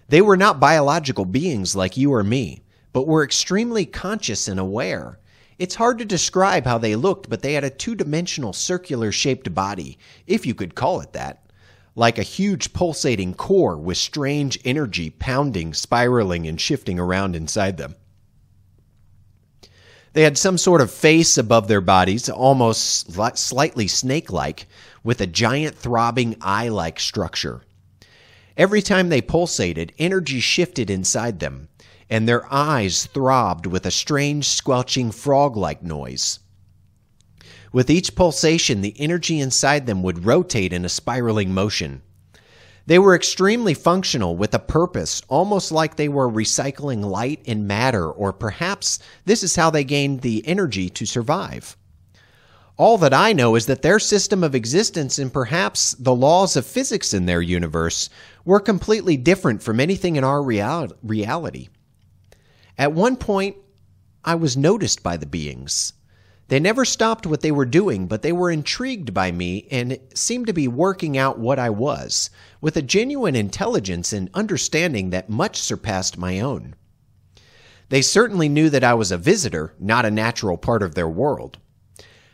They 0.09 0.21
were 0.21 0.37
not 0.37 0.61
biological 0.61 1.25
beings 1.25 1.77
like 1.77 1.97
you 1.97 2.13
or 2.13 2.25
me, 2.25 2.65
but 2.93 3.07
were 3.07 3.23
extremely 3.25 3.87
conscious 3.87 4.49
and 4.49 4.59
aware. 4.59 5.19
It's 5.63 5.77
hard 5.77 5.99
to 5.99 6.05
describe 6.05 6.65
how 6.65 6.79
they 6.79 6.97
looked, 6.97 7.31
but 7.31 7.43
they 7.43 7.53
had 7.53 7.63
a 7.63 7.71
two 7.71 7.95
dimensional 7.95 8.53
circular 8.53 9.13
shaped 9.13 9.55
body, 9.55 9.97
if 10.27 10.45
you 10.45 10.57
could 10.57 10.75
call 10.75 11.01
it 11.01 11.13
that. 11.13 11.47
Like 11.95 12.19
a 12.19 12.25
huge 12.25 12.73
pulsating 12.73 13.35
core 13.35 13.77
with 13.77 13.97
strange 13.97 14.59
energy 14.65 15.09
pounding, 15.09 15.73
spiraling, 15.73 16.49
and 16.49 16.61
shifting 16.61 16.99
around 16.99 17.37
inside 17.37 17.77
them. 17.77 17.95
They 20.15 20.23
had 20.23 20.37
some 20.37 20.59
sort 20.59 20.81
of 20.81 20.91
face 20.91 21.39
above 21.39 21.69
their 21.69 21.81
bodies, 21.81 22.29
almost 22.29 23.13
slightly 23.39 23.87
snake 23.87 24.33
like, 24.33 24.67
with 25.05 25.21
a 25.21 25.29
giant 25.29 25.77
throbbing 25.77 26.35
eye 26.41 26.71
like 26.71 26.99
structure. 26.99 27.63
Every 28.57 28.83
time 28.83 29.11
they 29.11 29.23
pulsated, 29.23 29.93
energy 29.97 30.41
shifted 30.41 30.91
inside 30.91 31.39
them, 31.39 31.69
and 32.11 32.29
their 32.29 32.53
eyes 32.53 33.07
throbbed 33.07 33.67
with 33.67 33.87
a 33.87 33.91
strange 33.91 34.49
squelching 34.49 35.11
frog 35.11 35.57
like 35.57 35.83
noise. 35.83 36.39
With 37.73 37.89
each 37.89 38.15
pulsation, 38.15 38.83
the 38.83 38.95
energy 38.99 39.41
inside 39.41 39.87
them 39.87 40.03
would 40.03 40.27
rotate 40.27 40.73
in 40.73 40.85
a 40.85 40.91
spiraling 40.91 41.55
motion. 41.55 42.03
They 42.85 42.99
were 42.99 43.15
extremely 43.15 43.75
functional 43.75 44.37
with 44.37 44.55
a 44.55 44.59
purpose, 44.59 45.23
almost 45.29 45.71
like 45.73 45.97
they 45.97 46.09
were 46.09 46.29
recycling 46.29 47.05
light 47.05 47.41
and 47.47 47.69
matter, 47.69 48.11
or 48.11 48.33
perhaps 48.33 48.99
this 49.25 49.43
is 49.43 49.57
how 49.57 49.71
they 49.71 49.85
gained 49.85 50.21
the 50.21 50.47
energy 50.47 50.91
to 50.91 51.07
survive. 51.07 51.77
All 52.77 52.99
that 52.99 53.15
I 53.15 53.33
know 53.33 53.55
is 53.55 53.67
that 53.67 53.83
their 53.83 53.99
system 53.99 54.43
of 54.43 54.55
existence 54.55 55.19
and 55.19 55.33
perhaps 55.33 55.93
the 55.93 56.15
laws 56.15 56.57
of 56.57 56.67
physics 56.67 57.15
in 57.15 57.27
their 57.27 57.43
universe 57.43 58.11
were 58.45 58.61
completely 58.61 59.17
different 59.17 59.63
from 59.63 59.79
anything 59.79 60.17
in 60.17 60.25
our 60.25 60.43
real- 60.43 60.89
reality. 61.03 61.69
At 62.79 62.93
one 62.93 63.17
point, 63.17 63.57
I 64.25 64.35
was 64.35 64.57
noticed 64.57 65.03
by 65.03 65.17
the 65.17 65.27
beings. 65.27 65.93
They 66.49 66.61
never 66.61 66.85
stopped 66.85 67.27
what 67.27 67.41
they 67.41 67.51
were 67.51 67.65
doing, 67.65 68.07
but 68.07 68.23
they 68.23 68.33
were 68.33 68.51
intrigued 68.51 69.15
by 69.15 69.33
me 69.33 69.67
and 69.71 69.99
seemed 70.15 70.47
to 70.49 70.53
be 70.53 70.69
working 70.69 71.17
out 71.17 71.39
what 71.39 71.59
I 71.59 71.71
was, 71.71 72.31
with 72.61 72.77
a 72.77 72.83
genuine 72.83 73.35
intelligence 73.35 74.13
and 74.13 74.29
understanding 74.35 75.11
that 75.11 75.31
much 75.31 75.57
surpassed 75.57 76.19
my 76.19 76.41
own. 76.41 76.75
They 77.89 78.03
certainly 78.03 78.49
knew 78.49 78.71
that 78.71 78.85
I 78.85 78.95
was 78.95 79.11
a 79.11 79.19
visitor, 79.19 79.75
not 79.79 80.05
a 80.05 80.11
natural 80.11 80.57
part 80.57 80.83
of 80.83 80.95
their 80.95 81.09
world. 81.09 81.59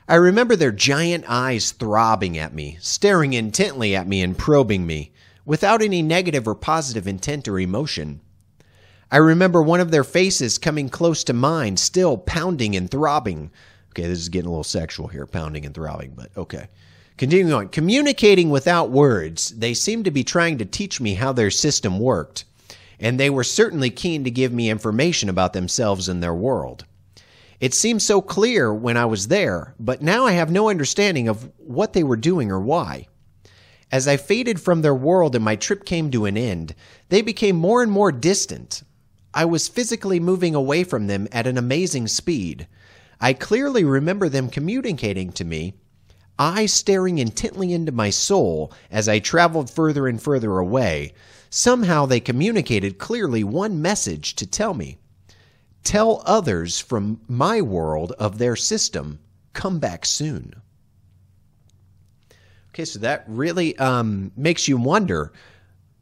I 0.08 0.14
remember 0.14 0.56
their 0.56 0.72
giant 0.72 1.24
eyes 1.28 1.72
throbbing 1.72 2.38
at 2.38 2.54
me, 2.54 2.78
staring 2.80 3.34
intently 3.34 3.94
at 3.94 4.08
me 4.08 4.22
and 4.22 4.38
probing 4.38 4.86
me, 4.86 5.12
without 5.44 5.82
any 5.82 6.02
negative 6.02 6.48
or 6.48 6.54
positive 6.54 7.06
intent 7.06 7.46
or 7.46 7.58
emotion. 7.58 8.20
I 9.10 9.16
remember 9.16 9.62
one 9.62 9.80
of 9.80 9.90
their 9.90 10.04
faces 10.04 10.58
coming 10.58 10.88
close 10.88 11.24
to 11.24 11.32
mine, 11.32 11.76
still 11.76 12.18
pounding 12.18 12.76
and 12.76 12.90
throbbing, 12.90 13.50
Okay, 13.98 14.06
this 14.06 14.20
is 14.20 14.28
getting 14.28 14.46
a 14.46 14.50
little 14.50 14.62
sexual 14.62 15.08
here, 15.08 15.26
pounding 15.26 15.66
and 15.66 15.74
throbbing, 15.74 16.12
but 16.14 16.30
okay. 16.36 16.68
Continuing 17.16 17.52
on, 17.52 17.68
communicating 17.68 18.48
without 18.48 18.90
words, 18.90 19.48
they 19.50 19.74
seemed 19.74 20.04
to 20.04 20.12
be 20.12 20.22
trying 20.22 20.58
to 20.58 20.64
teach 20.64 21.00
me 21.00 21.14
how 21.14 21.32
their 21.32 21.50
system 21.50 21.98
worked, 21.98 22.44
and 23.00 23.18
they 23.18 23.28
were 23.28 23.42
certainly 23.42 23.90
keen 23.90 24.22
to 24.22 24.30
give 24.30 24.52
me 24.52 24.70
information 24.70 25.28
about 25.28 25.52
themselves 25.52 26.08
and 26.08 26.22
their 26.22 26.34
world. 26.34 26.84
It 27.58 27.74
seemed 27.74 28.02
so 28.02 28.20
clear 28.20 28.72
when 28.72 28.96
I 28.96 29.06
was 29.06 29.26
there, 29.26 29.74
but 29.80 30.00
now 30.00 30.26
I 30.26 30.32
have 30.32 30.50
no 30.52 30.68
understanding 30.68 31.26
of 31.26 31.50
what 31.56 31.92
they 31.92 32.04
were 32.04 32.16
doing 32.16 32.52
or 32.52 32.60
why. 32.60 33.08
As 33.90 34.06
I 34.06 34.16
faded 34.16 34.60
from 34.60 34.82
their 34.82 34.94
world 34.94 35.34
and 35.34 35.44
my 35.44 35.56
trip 35.56 35.84
came 35.84 36.12
to 36.12 36.26
an 36.26 36.36
end, 36.36 36.76
they 37.08 37.22
became 37.22 37.56
more 37.56 37.82
and 37.82 37.90
more 37.90 38.12
distant. 38.12 38.84
I 39.34 39.44
was 39.44 39.68
physically 39.68 40.20
moving 40.20 40.54
away 40.54 40.84
from 40.84 41.06
them 41.06 41.28
at 41.32 41.46
an 41.46 41.58
amazing 41.58 42.08
speed. 42.08 42.66
I 43.20 43.32
clearly 43.32 43.84
remember 43.84 44.28
them 44.28 44.50
communicating 44.50 45.32
to 45.32 45.44
me, 45.44 45.74
I 46.38 46.66
staring 46.66 47.18
intently 47.18 47.72
into 47.72 47.90
my 47.90 48.10
soul 48.10 48.72
as 48.90 49.08
I 49.08 49.18
traveled 49.18 49.68
further 49.68 50.06
and 50.06 50.22
further 50.22 50.58
away. 50.58 51.12
Somehow 51.50 52.06
they 52.06 52.20
communicated 52.20 52.98
clearly 52.98 53.42
one 53.42 53.82
message 53.82 54.36
to 54.36 54.46
tell 54.46 54.74
me 54.74 54.98
Tell 55.84 56.22
others 56.26 56.78
from 56.80 57.20
my 57.28 57.62
world 57.62 58.12
of 58.18 58.38
their 58.38 58.56
system, 58.56 59.20
come 59.52 59.78
back 59.78 60.04
soon. 60.04 60.54
Okay, 62.70 62.84
so 62.84 62.98
that 62.98 63.24
really 63.26 63.76
um, 63.78 64.30
makes 64.36 64.68
you 64.68 64.76
wonder 64.76 65.32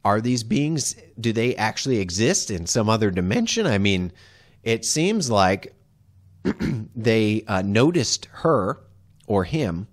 are 0.07 0.21
these 0.21 0.41
beings, 0.41 0.95
do 1.19 1.33
they 1.33 1.53
actually 1.57 1.99
exist 1.99 2.49
in 2.49 2.65
some 2.65 2.87
other 2.87 3.11
dimension? 3.11 3.67
I 3.67 3.77
mean, 3.77 4.13
it 4.63 4.85
seems 4.85 5.29
like 5.29 5.75
they 6.95 7.43
uh, 7.45 7.61
noticed 7.61 8.29
her 8.31 8.79
or 9.25 9.43
him. 9.43 9.85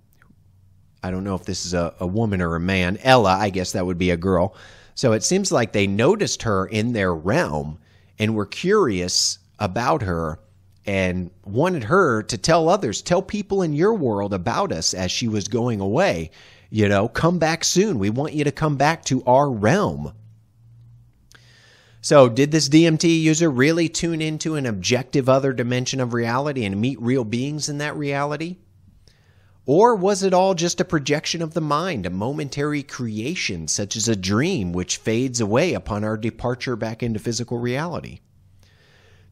I 1.02 1.10
don't 1.10 1.24
know 1.24 1.34
if 1.34 1.44
this 1.44 1.66
is 1.66 1.74
a, 1.74 1.96
a 1.98 2.06
woman 2.06 2.40
or 2.40 2.54
a 2.54 2.60
man. 2.60 2.96
Ella, 3.02 3.36
I 3.40 3.50
guess 3.50 3.72
that 3.72 3.86
would 3.86 3.98
be 3.98 4.10
a 4.10 4.16
girl. 4.16 4.54
So 4.94 5.10
it 5.10 5.24
seems 5.24 5.50
like 5.50 5.72
they 5.72 5.88
noticed 5.88 6.42
her 6.42 6.66
in 6.66 6.92
their 6.92 7.12
realm 7.12 7.80
and 8.16 8.36
were 8.36 8.46
curious 8.46 9.40
about 9.58 10.02
her 10.02 10.38
and 10.86 11.32
wanted 11.44 11.82
her 11.82 12.22
to 12.22 12.38
tell 12.38 12.68
others, 12.68 13.02
tell 13.02 13.20
people 13.20 13.62
in 13.62 13.72
your 13.72 13.94
world 13.94 14.32
about 14.32 14.70
us 14.70 14.94
as 14.94 15.10
she 15.10 15.26
was 15.26 15.48
going 15.48 15.80
away. 15.80 16.30
You 16.74 16.88
know, 16.88 17.06
come 17.06 17.38
back 17.38 17.62
soon. 17.62 18.00
We 18.00 18.10
want 18.10 18.32
you 18.32 18.42
to 18.42 18.50
come 18.50 18.74
back 18.76 19.04
to 19.04 19.22
our 19.26 19.48
realm. 19.48 20.12
So, 22.00 22.28
did 22.28 22.50
this 22.50 22.68
DMT 22.68 23.04
user 23.22 23.48
really 23.48 23.88
tune 23.88 24.20
into 24.20 24.56
an 24.56 24.66
objective 24.66 25.28
other 25.28 25.52
dimension 25.52 26.00
of 26.00 26.12
reality 26.12 26.64
and 26.64 26.80
meet 26.80 27.00
real 27.00 27.22
beings 27.22 27.68
in 27.68 27.78
that 27.78 27.94
reality? 27.94 28.56
Or 29.66 29.94
was 29.94 30.24
it 30.24 30.34
all 30.34 30.54
just 30.54 30.80
a 30.80 30.84
projection 30.84 31.42
of 31.42 31.54
the 31.54 31.60
mind, 31.60 32.06
a 32.06 32.10
momentary 32.10 32.82
creation, 32.82 33.68
such 33.68 33.94
as 33.94 34.08
a 34.08 34.16
dream 34.16 34.72
which 34.72 34.96
fades 34.96 35.40
away 35.40 35.74
upon 35.74 36.02
our 36.02 36.16
departure 36.16 36.74
back 36.74 37.04
into 37.04 37.20
physical 37.20 37.58
reality? 37.58 38.18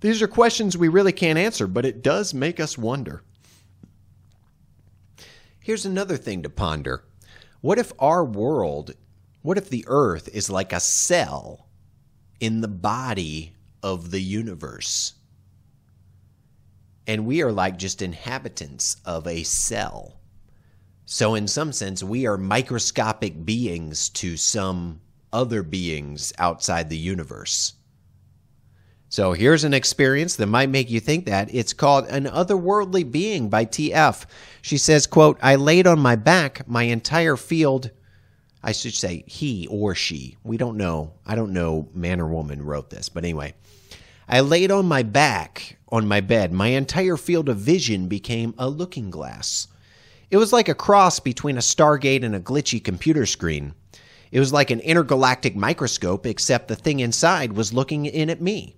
These 0.01 0.23
are 0.23 0.29
questions 0.29 0.79
we 0.79 0.87
really 0.87 1.11
can't 1.11 1.41
answer, 1.41 1.67
but 1.67 1.87
it 1.87 2.05
does 2.05 2.35
make 2.35 2.61
us 2.61 2.79
wonder. 2.79 3.25
Here's 5.59 5.85
another 5.85 6.17
thing 6.17 6.45
to 6.45 6.49
ponder 6.49 7.03
What 7.63 7.79
if 7.79 7.93
our 7.99 8.25
world, 8.25 8.93
what 9.41 9.57
if 9.57 9.71
the 9.71 9.85
earth 9.89 10.29
is 10.33 10.51
like 10.51 10.75
a 10.75 10.81
cell 10.81 11.69
in 12.43 12.61
the 12.61 12.69
body 12.69 13.55
of 13.85 14.11
the 14.11 14.21
universe. 14.21 15.15
And 17.07 17.25
we 17.25 17.41
are 17.43 17.53
like 17.53 17.79
just 17.79 18.03
inhabitants 18.03 18.97
of 19.05 19.29
a 19.29 19.45
cell. 19.45 20.19
So, 21.05 21.37
in 21.37 21.47
some 21.47 21.73
sense, 21.73 22.03
we 22.03 22.27
are 22.27 22.37
microscopic 22.37 23.45
beings 23.45 24.09
to 24.11 24.37
some 24.37 25.01
other 25.33 25.63
beings 25.63 26.33
outside 26.39 26.89
the 26.89 26.97
universe. 26.97 27.75
So, 29.13 29.35
here's 29.35 29.65
an 29.65 29.75
experience 29.75 30.37
that 30.37 30.47
might 30.47 30.71
make 30.71 30.89
you 30.89 30.99
think 30.99 31.27
that. 31.27 31.55
It's 31.55 31.75
called 31.75 32.07
An 32.07 32.25
Otherworldly 32.25 33.13
Being 33.13 33.51
by 33.51 33.67
TF. 33.67 34.25
She 34.63 34.79
says, 34.79 35.07
quote, 35.07 35.39
I 35.43 35.57
laid 35.57 35.87
on 35.87 35.99
my 35.99 36.17
back, 36.17 36.67
my 36.67 36.85
entire 36.85 37.37
field 37.37 37.91
I 38.63 38.73
should 38.73 38.95
say 38.95 39.23
he 39.27 39.67
or 39.67 39.95
she. 39.95 40.39
We 40.45 40.57
don't 40.57 40.79
know. 40.79 41.13
I 41.27 41.35
don't 41.35 41.53
know 41.53 41.91
man 41.93 42.23
or 42.23 42.27
woman 42.27 42.63
wrote 42.63 42.89
this, 42.89 43.11
but 43.11 43.23
anyway. 43.23 43.53
I 44.27 44.41
laid 44.41 44.71
on 44.71 44.87
my 44.87 45.03
back 45.03 45.77
on 45.91 46.09
my 46.09 46.23
bed. 46.23 46.51
My 46.51 46.69
entire 46.69 47.19
field 47.19 47.51
of 47.51 47.59
vision 47.59 48.09
became 48.09 48.55
a 48.57 48.67
looking 48.67 49.11
glass. 49.11 49.69
It 50.31 50.39
was 50.39 50.55
like 50.55 50.71
a 50.71 50.75
cross 50.75 51.21
between 51.21 51.59
a 51.59 51.61
Stargate 51.61 52.25
and 52.25 52.35
a 52.35 52.41
glitchy 52.41 52.83
computer 52.83 53.27
screen. 53.27 53.75
It 54.31 54.41
was 54.41 54.55
like 54.55 54.71
an 54.71 54.81
intergalactic 54.81 55.55
microscope, 55.55 56.25
except 56.25 56.69
the 56.69 56.77
thing 56.77 57.01
inside 57.01 57.53
was 57.53 57.75
looking 57.75 58.07
in 58.07 58.31
at 58.31 58.41
me. 58.41 58.77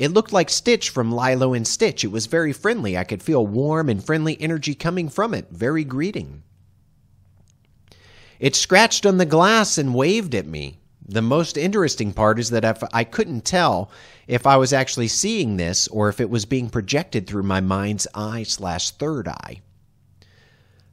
It 0.00 0.12
looked 0.12 0.32
like 0.32 0.48
Stitch 0.48 0.88
from 0.88 1.12
Lilo 1.12 1.52
and 1.52 1.68
Stitch. 1.68 2.04
It 2.04 2.10
was 2.10 2.24
very 2.24 2.54
friendly. 2.54 2.96
I 2.96 3.04
could 3.04 3.22
feel 3.22 3.46
warm 3.46 3.90
and 3.90 4.02
friendly 4.02 4.40
energy 4.40 4.74
coming 4.74 5.10
from 5.10 5.34
it, 5.34 5.48
very 5.50 5.84
greeting. 5.84 6.42
It 8.38 8.56
scratched 8.56 9.04
on 9.04 9.18
the 9.18 9.26
glass 9.26 9.76
and 9.76 9.94
waved 9.94 10.34
at 10.34 10.46
me. 10.46 10.78
The 11.06 11.20
most 11.20 11.58
interesting 11.58 12.14
part 12.14 12.38
is 12.38 12.48
that 12.48 12.82
I 12.94 13.04
couldn't 13.04 13.44
tell 13.44 13.90
if 14.26 14.46
I 14.46 14.56
was 14.56 14.72
actually 14.72 15.08
seeing 15.08 15.58
this 15.58 15.86
or 15.88 16.08
if 16.08 16.18
it 16.18 16.30
was 16.30 16.46
being 16.46 16.70
projected 16.70 17.26
through 17.26 17.42
my 17.42 17.60
mind's 17.60 18.06
eye 18.14 18.44
slash 18.44 18.92
third 18.92 19.28
eye. 19.28 19.60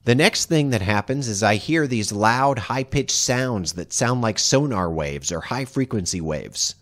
The 0.03 0.15
next 0.15 0.47
thing 0.47 0.71
that 0.71 0.81
happens 0.81 1.29
is 1.29 1.41
I 1.41 1.55
hear 1.55 1.87
these 1.87 2.11
loud, 2.11 2.59
high 2.59 2.83
pitched 2.83 3.11
sounds 3.15 3.71
that 3.73 3.93
sound 3.93 4.21
like 4.21 4.37
sonar 4.37 4.91
waves 4.91 5.31
or 5.31 5.39
high 5.39 5.63
frequency 5.63 6.19
waves. 6.19 6.75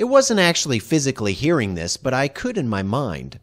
It 0.00 0.08
wasn't 0.08 0.40
actually 0.40 0.78
physically 0.78 1.34
hearing 1.34 1.74
this, 1.74 1.98
but 1.98 2.14
I 2.14 2.26
could 2.26 2.56
in 2.56 2.70
my 2.70 2.82
mind. 2.82 3.38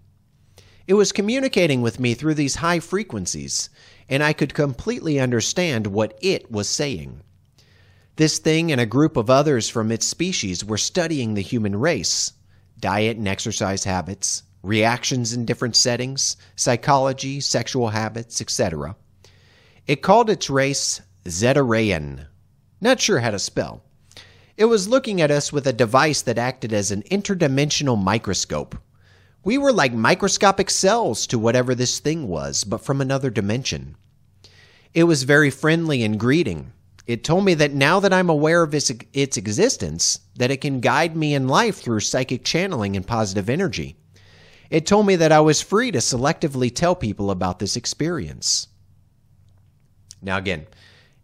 It 0.87 0.95
was 0.95 1.11
communicating 1.11 1.83
with 1.83 1.99
me 1.99 2.15
through 2.15 2.33
these 2.33 2.55
high 2.55 2.79
frequencies, 2.79 3.69
and 4.09 4.23
I 4.23 4.33
could 4.33 4.55
completely 4.55 5.19
understand 5.19 5.85
what 5.85 6.17
it 6.19 6.49
was 6.49 6.67
saying. 6.67 7.21
This 8.15 8.39
thing 8.39 8.71
and 8.71 8.81
a 8.81 8.87
group 8.87 9.17
of 9.17 9.29
others 9.29 9.69
from 9.69 9.91
its 9.91 10.07
species 10.07 10.65
were 10.65 10.79
studying 10.79 11.35
the 11.35 11.41
human 11.41 11.75
race, 11.75 12.33
diet 12.79 13.17
and 13.17 13.27
exercise 13.27 13.83
habits, 13.83 14.41
reactions 14.63 15.33
in 15.33 15.45
different 15.45 15.75
settings, 15.75 16.37
psychology, 16.55 17.39
sexual 17.39 17.89
habits, 17.89 18.41
etc. 18.41 18.95
It 19.85 20.01
called 20.01 20.31
its 20.31 20.49
race 20.49 21.01
Zetarayan. 21.25 22.25
Not 22.81 22.99
sure 22.99 23.19
how 23.19 23.29
to 23.29 23.37
spell. 23.37 23.83
It 24.57 24.65
was 24.65 24.87
looking 24.87 25.21
at 25.21 25.29
us 25.29 25.53
with 25.53 25.67
a 25.67 25.73
device 25.73 26.23
that 26.23 26.39
acted 26.39 26.73
as 26.73 26.89
an 26.89 27.03
interdimensional 27.03 28.01
microscope. 28.01 28.75
We 29.43 29.59
were 29.59 29.71
like 29.71 29.93
microscopic 29.93 30.71
cells 30.71 31.27
to 31.27 31.37
whatever 31.37 31.75
this 31.75 31.99
thing 31.99 32.27
was, 32.27 32.63
but 32.63 32.83
from 32.83 32.99
another 32.99 33.29
dimension. 33.29 33.95
It 34.95 35.03
was 35.03 35.23
very 35.23 35.51
friendly 35.51 36.03
and 36.03 36.19
greeting. 36.19 36.73
It 37.05 37.23
told 37.23 37.45
me 37.45 37.53
that 37.53 37.73
now 37.73 37.99
that 37.99 38.11
I'm 38.11 38.31
aware 38.31 38.63
of 38.63 38.73
its, 38.73 38.91
its 39.13 39.37
existence, 39.37 40.21
that 40.37 40.49
it 40.49 40.61
can 40.61 40.79
guide 40.79 41.15
me 41.15 41.35
in 41.35 41.47
life 41.47 41.77
through 41.77 41.99
psychic 41.99 42.43
channeling 42.43 42.95
and 42.95 43.05
positive 43.05 43.49
energy. 43.49 43.95
It 44.71 44.87
told 44.87 45.05
me 45.05 45.15
that 45.17 45.31
I 45.31 45.39
was 45.39 45.61
free 45.61 45.91
to 45.91 45.99
selectively 45.99 46.73
tell 46.73 46.95
people 46.95 47.29
about 47.29 47.59
this 47.59 47.75
experience. 47.75 48.67
Now, 50.19 50.37
again, 50.37 50.65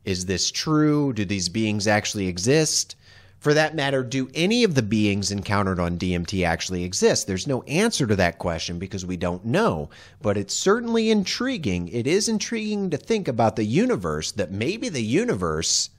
is 0.05 0.27
this 0.27 0.51
true? 0.51 1.13
Do 1.13 1.25
these 1.25 1.49
beings 1.49 1.87
actually 1.87 2.27
exist? 2.27 2.95
For 3.43 3.53
that 3.55 3.75
matter, 3.75 4.03
do 4.03 4.29
any 4.33 4.63
of 4.63 4.73
the 4.73 4.81
beings 4.81 5.29
encountered 5.29 5.77
on 5.77 5.97
DMT 5.97 6.45
actually 6.45 6.85
exist? 6.85 7.27
There's 7.27 7.45
no 7.45 7.61
answer 7.63 8.07
to 8.07 8.15
that 8.15 8.39
question 8.39 8.79
because 8.79 9.05
we 9.05 9.17
don't 9.17 9.43
know, 9.43 9.89
but 10.21 10.37
it's 10.37 10.53
certainly 10.53 11.11
intriguing. 11.11 11.89
It 11.89 12.07
is 12.07 12.29
intriguing 12.29 12.89
to 12.91 12.97
think 12.97 13.27
about 13.27 13.57
the 13.57 13.65
universe, 13.65 14.31
that 14.31 14.53
maybe 14.53 14.87
the 14.87 15.03
universe 15.03 15.89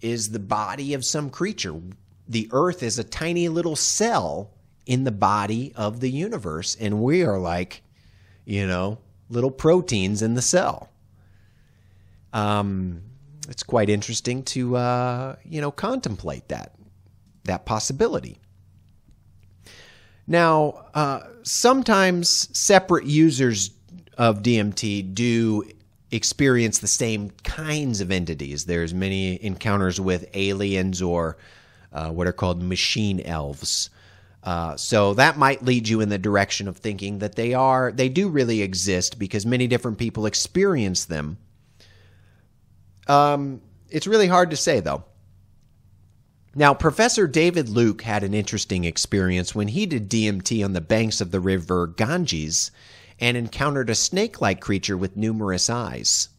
is 0.00 0.30
the 0.30 0.38
body 0.38 0.94
of 0.94 1.04
some 1.04 1.28
creature. 1.28 1.78
The 2.26 2.48
earth 2.52 2.82
is 2.82 2.98
a 2.98 3.04
tiny 3.04 3.50
little 3.50 3.76
cell 3.76 4.50
in 4.86 5.04
the 5.04 5.12
body 5.12 5.74
of 5.76 6.00
the 6.00 6.10
universe, 6.10 6.74
and 6.80 7.02
we 7.02 7.22
are 7.22 7.38
like, 7.38 7.82
you 8.46 8.66
know, 8.66 8.96
little 9.28 9.50
proteins 9.50 10.22
in 10.22 10.32
the 10.32 10.40
cell. 10.40 10.88
Um, 12.32 13.02
it's 13.48 13.62
quite 13.62 13.88
interesting 13.88 14.42
to 14.44 14.76
uh, 14.76 15.36
you 15.44 15.60
know 15.60 15.70
contemplate 15.70 16.48
that 16.48 16.74
that 17.44 17.66
possibility. 17.66 18.38
Now, 20.26 20.86
uh, 20.94 21.20
sometimes 21.42 22.48
separate 22.58 23.06
users 23.06 23.70
of 24.18 24.42
DMT 24.42 25.14
do 25.14 25.64
experience 26.10 26.78
the 26.78 26.88
same 26.88 27.30
kinds 27.44 28.00
of 28.00 28.10
entities. 28.10 28.64
There's 28.64 28.94
many 28.94 29.42
encounters 29.44 30.00
with 30.00 30.28
aliens 30.34 31.00
or 31.02 31.36
uh, 31.92 32.10
what 32.10 32.26
are 32.26 32.32
called 32.32 32.62
machine 32.62 33.20
elves. 33.20 33.90
Uh, 34.42 34.76
so 34.76 35.14
that 35.14 35.36
might 35.36 35.64
lead 35.64 35.88
you 35.88 36.00
in 36.00 36.08
the 36.08 36.18
direction 36.18 36.68
of 36.68 36.76
thinking 36.76 37.18
that 37.18 37.34
they 37.34 37.52
are 37.52 37.90
they 37.90 38.08
do 38.08 38.28
really 38.28 38.62
exist 38.62 39.18
because 39.18 39.44
many 39.44 39.66
different 39.66 39.98
people 39.98 40.26
experience 40.26 41.04
them. 41.06 41.36
Um, 43.06 43.62
it's 43.88 44.06
really 44.06 44.26
hard 44.26 44.50
to 44.50 44.56
say 44.56 44.80
though. 44.80 45.04
Now, 46.54 46.72
Professor 46.72 47.26
David 47.26 47.68
Luke 47.68 48.00
had 48.00 48.24
an 48.24 48.32
interesting 48.32 48.84
experience 48.84 49.54
when 49.54 49.68
he 49.68 49.84
did 49.84 50.08
DMT 50.08 50.64
on 50.64 50.72
the 50.72 50.80
banks 50.80 51.20
of 51.20 51.30
the 51.30 51.40
river 51.40 51.86
Ganges 51.86 52.70
and 53.20 53.36
encountered 53.36 53.90
a 53.90 53.94
snake 53.94 54.40
like 54.40 54.60
creature 54.60 54.96
with 54.96 55.18
numerous 55.18 55.68
eyes. 55.68 56.30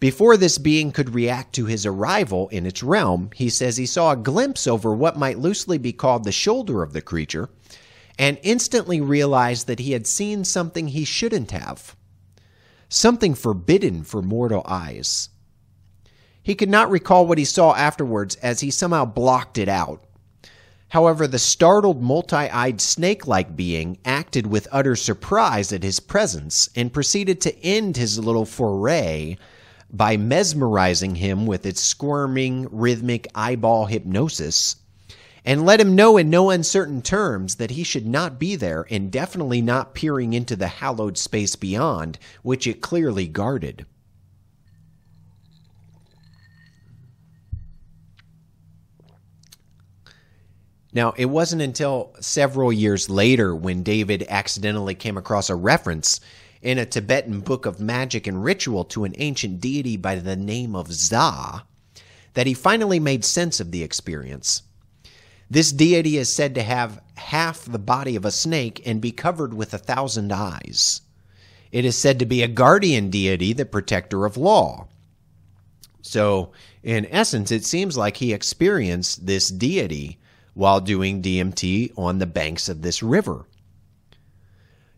Before 0.00 0.36
this 0.36 0.58
being 0.58 0.92
could 0.92 1.14
react 1.14 1.54
to 1.54 1.66
his 1.66 1.84
arrival 1.84 2.48
in 2.48 2.66
its 2.66 2.82
realm, 2.82 3.30
he 3.34 3.50
says 3.50 3.76
he 3.76 3.86
saw 3.86 4.12
a 4.12 4.16
glimpse 4.16 4.66
over 4.66 4.94
what 4.94 5.18
might 5.18 5.38
loosely 5.38 5.78
be 5.78 5.92
called 5.92 6.24
the 6.24 6.32
shoulder 6.32 6.82
of 6.82 6.92
the 6.92 7.02
creature 7.02 7.50
and 8.18 8.38
instantly 8.42 9.00
realized 9.00 9.66
that 9.66 9.78
he 9.78 9.92
had 9.92 10.06
seen 10.06 10.44
something 10.44 10.88
he 10.88 11.04
shouldn't 11.04 11.50
have. 11.52 11.94
Something 12.88 13.34
forbidden 13.34 14.02
for 14.02 14.22
mortal 14.22 14.62
eyes. 14.66 15.28
He 16.42 16.54
could 16.54 16.70
not 16.70 16.90
recall 16.90 17.26
what 17.26 17.38
he 17.38 17.44
saw 17.44 17.74
afterwards 17.74 18.36
as 18.36 18.60
he 18.60 18.70
somehow 18.70 19.04
blocked 19.04 19.58
it 19.58 19.68
out. 19.68 20.04
However, 20.88 21.26
the 21.26 21.38
startled, 21.38 22.02
multi 22.02 22.36
eyed 22.36 22.80
snake 22.80 23.26
like 23.26 23.54
being 23.54 23.98
acted 24.04 24.46
with 24.46 24.66
utter 24.72 24.96
surprise 24.96 25.72
at 25.72 25.84
his 25.84 26.00
presence 26.00 26.68
and 26.74 26.92
proceeded 26.92 27.40
to 27.42 27.56
end 27.64 27.96
his 27.96 28.18
little 28.18 28.46
foray 28.46 29.36
by 29.92 30.16
mesmerizing 30.16 31.16
him 31.16 31.46
with 31.46 31.66
its 31.66 31.80
squirming, 31.80 32.66
rhythmic 32.70 33.28
eyeball 33.34 33.86
hypnosis 33.86 34.76
and 35.44 35.64
let 35.64 35.80
him 35.80 35.94
know 35.94 36.16
in 36.16 36.28
no 36.28 36.50
uncertain 36.50 37.02
terms 37.02 37.56
that 37.56 37.70
he 37.70 37.82
should 37.82 38.06
not 38.06 38.38
be 38.38 38.56
there 38.56 38.86
and 38.90 39.10
definitely 39.10 39.62
not 39.62 39.94
peering 39.94 40.32
into 40.32 40.56
the 40.56 40.68
hallowed 40.68 41.16
space 41.16 41.56
beyond, 41.56 42.18
which 42.42 42.66
it 42.66 42.80
clearly 42.80 43.26
guarded. 43.26 43.86
Now, 50.92 51.12
it 51.16 51.26
wasn't 51.26 51.62
until 51.62 52.14
several 52.20 52.72
years 52.72 53.08
later 53.08 53.54
when 53.54 53.82
David 53.82 54.26
accidentally 54.28 54.94
came 54.94 55.16
across 55.16 55.48
a 55.48 55.54
reference 55.54 56.20
in 56.62 56.78
a 56.78 56.86
Tibetan 56.86 57.40
book 57.40 57.64
of 57.64 57.80
magic 57.80 58.26
and 58.26 58.42
ritual 58.42 58.84
to 58.86 59.04
an 59.04 59.14
ancient 59.18 59.60
deity 59.60 59.96
by 59.96 60.16
the 60.16 60.36
name 60.36 60.74
of 60.74 60.92
Za 60.92 61.64
that 62.34 62.46
he 62.46 62.54
finally 62.54 63.00
made 63.00 63.24
sense 63.24 63.60
of 63.60 63.70
the 63.70 63.82
experience. 63.82 64.62
This 65.48 65.72
deity 65.72 66.16
is 66.16 66.34
said 66.34 66.54
to 66.54 66.62
have 66.62 67.02
half 67.16 67.64
the 67.64 67.78
body 67.78 68.14
of 68.14 68.24
a 68.24 68.30
snake 68.30 68.80
and 68.86 69.00
be 69.00 69.10
covered 69.10 69.52
with 69.52 69.74
a 69.74 69.78
thousand 69.78 70.32
eyes. 70.32 71.00
It 71.72 71.84
is 71.84 71.96
said 71.96 72.18
to 72.18 72.26
be 72.26 72.42
a 72.42 72.48
guardian 72.48 73.10
deity, 73.10 73.52
the 73.52 73.64
protector 73.64 74.26
of 74.26 74.36
law. 74.36 74.86
So, 76.02 76.52
in 76.82 77.06
essence, 77.06 77.50
it 77.50 77.64
seems 77.64 77.96
like 77.96 78.16
he 78.16 78.32
experienced 78.32 79.26
this 79.26 79.48
deity 79.48 80.19
while 80.60 80.82
doing 80.82 81.22
DMT 81.22 81.90
on 81.96 82.18
the 82.18 82.26
banks 82.26 82.68
of 82.68 82.82
this 82.82 83.02
river. 83.02 83.46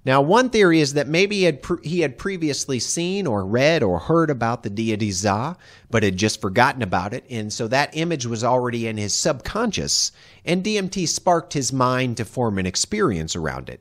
Now, 0.04 0.20
one 0.20 0.50
theory 0.50 0.80
is 0.80 0.94
that 0.94 1.06
maybe 1.06 1.36
he 1.36 1.42
had, 1.44 1.62
pre- 1.62 1.88
he 1.88 2.00
had 2.00 2.18
previously 2.18 2.80
seen 2.80 3.28
or 3.28 3.46
read 3.46 3.84
or 3.84 4.00
heard 4.00 4.28
about 4.28 4.64
the 4.64 4.70
deity 4.70 5.12
Za, 5.12 5.56
but 5.88 6.02
had 6.02 6.16
just 6.16 6.40
forgotten 6.40 6.82
about 6.82 7.14
it, 7.14 7.24
and 7.30 7.52
so 7.52 7.68
that 7.68 7.96
image 7.96 8.26
was 8.26 8.42
already 8.42 8.88
in 8.88 8.96
his 8.96 9.14
subconscious, 9.14 10.10
and 10.44 10.64
DMT 10.64 11.06
sparked 11.06 11.52
his 11.52 11.72
mind 11.72 12.16
to 12.16 12.24
form 12.24 12.58
an 12.58 12.66
experience 12.66 13.36
around 13.36 13.68
it. 13.70 13.80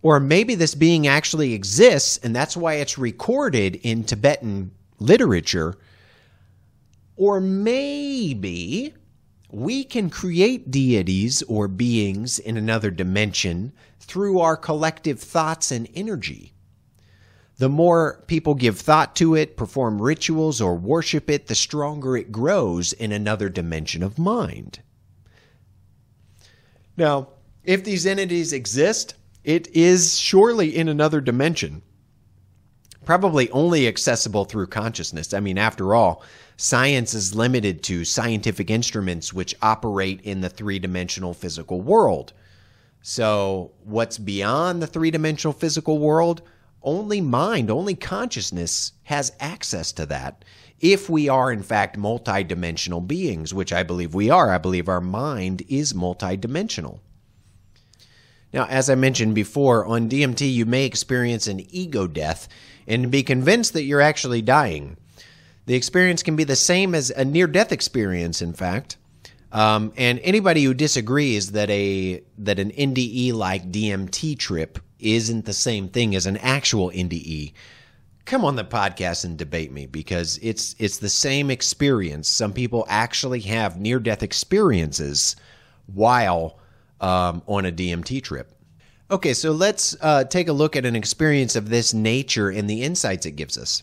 Or 0.00 0.20
maybe 0.20 0.54
this 0.54 0.74
being 0.74 1.06
actually 1.06 1.52
exists, 1.52 2.16
and 2.16 2.34
that's 2.34 2.56
why 2.56 2.76
it's 2.76 2.96
recorded 2.96 3.76
in 3.82 4.04
Tibetan 4.04 4.70
literature. 4.98 5.74
Or 7.14 7.42
maybe 7.42 8.94
we 9.54 9.84
can 9.84 10.10
create 10.10 10.70
deities 10.70 11.42
or 11.44 11.68
beings 11.68 12.38
in 12.38 12.56
another 12.56 12.90
dimension 12.90 13.72
through 14.00 14.40
our 14.40 14.56
collective 14.56 15.20
thoughts 15.20 15.70
and 15.70 15.88
energy. 15.94 16.52
The 17.58 17.68
more 17.68 18.24
people 18.26 18.54
give 18.54 18.80
thought 18.80 19.14
to 19.16 19.36
it, 19.36 19.56
perform 19.56 20.02
rituals, 20.02 20.60
or 20.60 20.74
worship 20.74 21.30
it, 21.30 21.46
the 21.46 21.54
stronger 21.54 22.16
it 22.16 22.32
grows 22.32 22.92
in 22.92 23.12
another 23.12 23.48
dimension 23.48 24.02
of 24.02 24.18
mind. 24.18 24.80
Now, 26.96 27.28
if 27.62 27.84
these 27.84 28.06
entities 28.06 28.52
exist, 28.52 29.14
it 29.44 29.68
is 29.68 30.18
surely 30.18 30.76
in 30.76 30.88
another 30.88 31.20
dimension, 31.20 31.82
probably 33.04 33.50
only 33.50 33.86
accessible 33.86 34.44
through 34.44 34.66
consciousness. 34.66 35.32
I 35.32 35.40
mean, 35.40 35.58
after 35.58 35.94
all, 35.94 36.22
Science 36.56 37.14
is 37.14 37.34
limited 37.34 37.82
to 37.82 38.04
scientific 38.04 38.70
instruments 38.70 39.32
which 39.32 39.56
operate 39.60 40.20
in 40.22 40.40
the 40.40 40.48
three 40.48 40.78
dimensional 40.78 41.34
physical 41.34 41.80
world. 41.80 42.32
So, 43.02 43.72
what's 43.82 44.18
beyond 44.18 44.80
the 44.80 44.86
three 44.86 45.10
dimensional 45.10 45.52
physical 45.52 45.98
world? 45.98 46.42
Only 46.82 47.20
mind, 47.20 47.70
only 47.70 47.94
consciousness 47.94 48.92
has 49.04 49.32
access 49.40 49.90
to 49.92 50.06
that. 50.06 50.44
If 50.80 51.08
we 51.08 51.28
are, 51.28 51.50
in 51.50 51.62
fact, 51.62 51.98
multidimensional 51.98 53.06
beings, 53.06 53.52
which 53.52 53.72
I 53.72 53.82
believe 53.82 54.14
we 54.14 54.30
are, 54.30 54.50
I 54.50 54.58
believe 54.58 54.88
our 54.88 55.00
mind 55.00 55.62
is 55.68 55.92
multidimensional. 55.92 57.00
Now, 58.52 58.66
as 58.66 58.88
I 58.88 58.94
mentioned 58.94 59.34
before, 59.34 59.84
on 59.84 60.08
DMT, 60.08 60.52
you 60.52 60.64
may 60.64 60.84
experience 60.84 61.48
an 61.48 61.66
ego 61.74 62.06
death 62.06 62.48
and 62.86 63.10
be 63.10 63.22
convinced 63.22 63.72
that 63.72 63.82
you're 63.82 64.00
actually 64.00 64.42
dying. 64.42 64.96
The 65.66 65.74
experience 65.74 66.22
can 66.22 66.36
be 66.36 66.44
the 66.44 66.56
same 66.56 66.94
as 66.94 67.10
a 67.10 67.24
near 67.24 67.46
death 67.46 67.72
experience, 67.72 68.42
in 68.42 68.52
fact. 68.52 68.96
Um, 69.52 69.92
and 69.96 70.18
anybody 70.22 70.64
who 70.64 70.74
disagrees 70.74 71.52
that 71.52 71.70
a 71.70 72.22
that 72.38 72.58
an 72.58 72.72
NDE 72.72 73.32
like 73.32 73.70
DMT 73.70 74.38
trip 74.38 74.78
isn't 74.98 75.44
the 75.44 75.52
same 75.52 75.88
thing 75.88 76.14
as 76.16 76.26
an 76.26 76.36
actual 76.38 76.90
NDE, 76.90 77.52
come 78.24 78.44
on 78.44 78.56
the 78.56 78.64
podcast 78.64 79.24
and 79.24 79.36
debate 79.36 79.70
me 79.70 79.86
because 79.86 80.38
it's 80.42 80.74
it's 80.78 80.98
the 80.98 81.08
same 81.08 81.50
experience. 81.50 82.28
Some 82.28 82.52
people 82.52 82.84
actually 82.88 83.40
have 83.40 83.78
near 83.78 84.00
death 84.00 84.22
experiences 84.22 85.36
while 85.86 86.58
um, 87.00 87.42
on 87.46 87.66
a 87.66 87.72
DMT 87.72 88.22
trip. 88.22 88.50
Okay, 89.10 89.34
so 89.34 89.52
let's 89.52 89.96
uh, 90.00 90.24
take 90.24 90.48
a 90.48 90.52
look 90.52 90.76
at 90.76 90.86
an 90.86 90.96
experience 90.96 91.54
of 91.56 91.68
this 91.68 91.92
nature 91.92 92.48
and 92.50 92.68
the 92.68 92.82
insights 92.82 93.26
it 93.26 93.32
gives 93.32 93.58
us. 93.58 93.82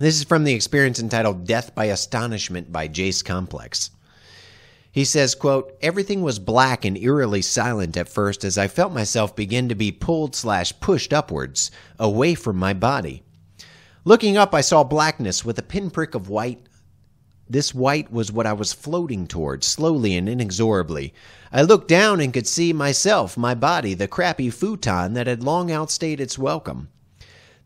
This 0.00 0.16
is 0.16 0.24
from 0.24 0.44
the 0.44 0.54
experience 0.54 0.98
entitled 0.98 1.46
Death 1.46 1.74
by 1.74 1.84
Astonishment 1.84 2.72
by 2.72 2.88
Jace 2.88 3.22
Complex. 3.22 3.90
He 4.90 5.04
says, 5.04 5.34
quote, 5.34 5.76
Everything 5.82 6.22
was 6.22 6.38
black 6.38 6.86
and 6.86 6.96
eerily 6.96 7.42
silent 7.42 7.98
at 7.98 8.08
first 8.08 8.42
as 8.42 8.56
I 8.56 8.66
felt 8.66 8.94
myself 8.94 9.36
begin 9.36 9.68
to 9.68 9.74
be 9.74 9.92
pulled 9.92 10.34
slash 10.34 10.72
pushed 10.80 11.12
upwards, 11.12 11.70
away 11.98 12.34
from 12.34 12.56
my 12.56 12.72
body. 12.72 13.22
Looking 14.06 14.38
up, 14.38 14.54
I 14.54 14.62
saw 14.62 14.84
blackness 14.84 15.44
with 15.44 15.58
a 15.58 15.62
pinprick 15.62 16.14
of 16.14 16.30
white. 16.30 16.62
This 17.46 17.74
white 17.74 18.10
was 18.10 18.32
what 18.32 18.46
I 18.46 18.54
was 18.54 18.72
floating 18.72 19.26
towards, 19.26 19.66
slowly 19.66 20.16
and 20.16 20.30
inexorably. 20.30 21.12
I 21.52 21.60
looked 21.60 21.88
down 21.88 22.20
and 22.20 22.32
could 22.32 22.46
see 22.46 22.72
myself, 22.72 23.36
my 23.36 23.54
body, 23.54 23.92
the 23.92 24.08
crappy 24.08 24.48
futon 24.48 25.12
that 25.12 25.26
had 25.26 25.44
long 25.44 25.70
outstayed 25.70 26.20
its 26.20 26.38
welcome. 26.38 26.88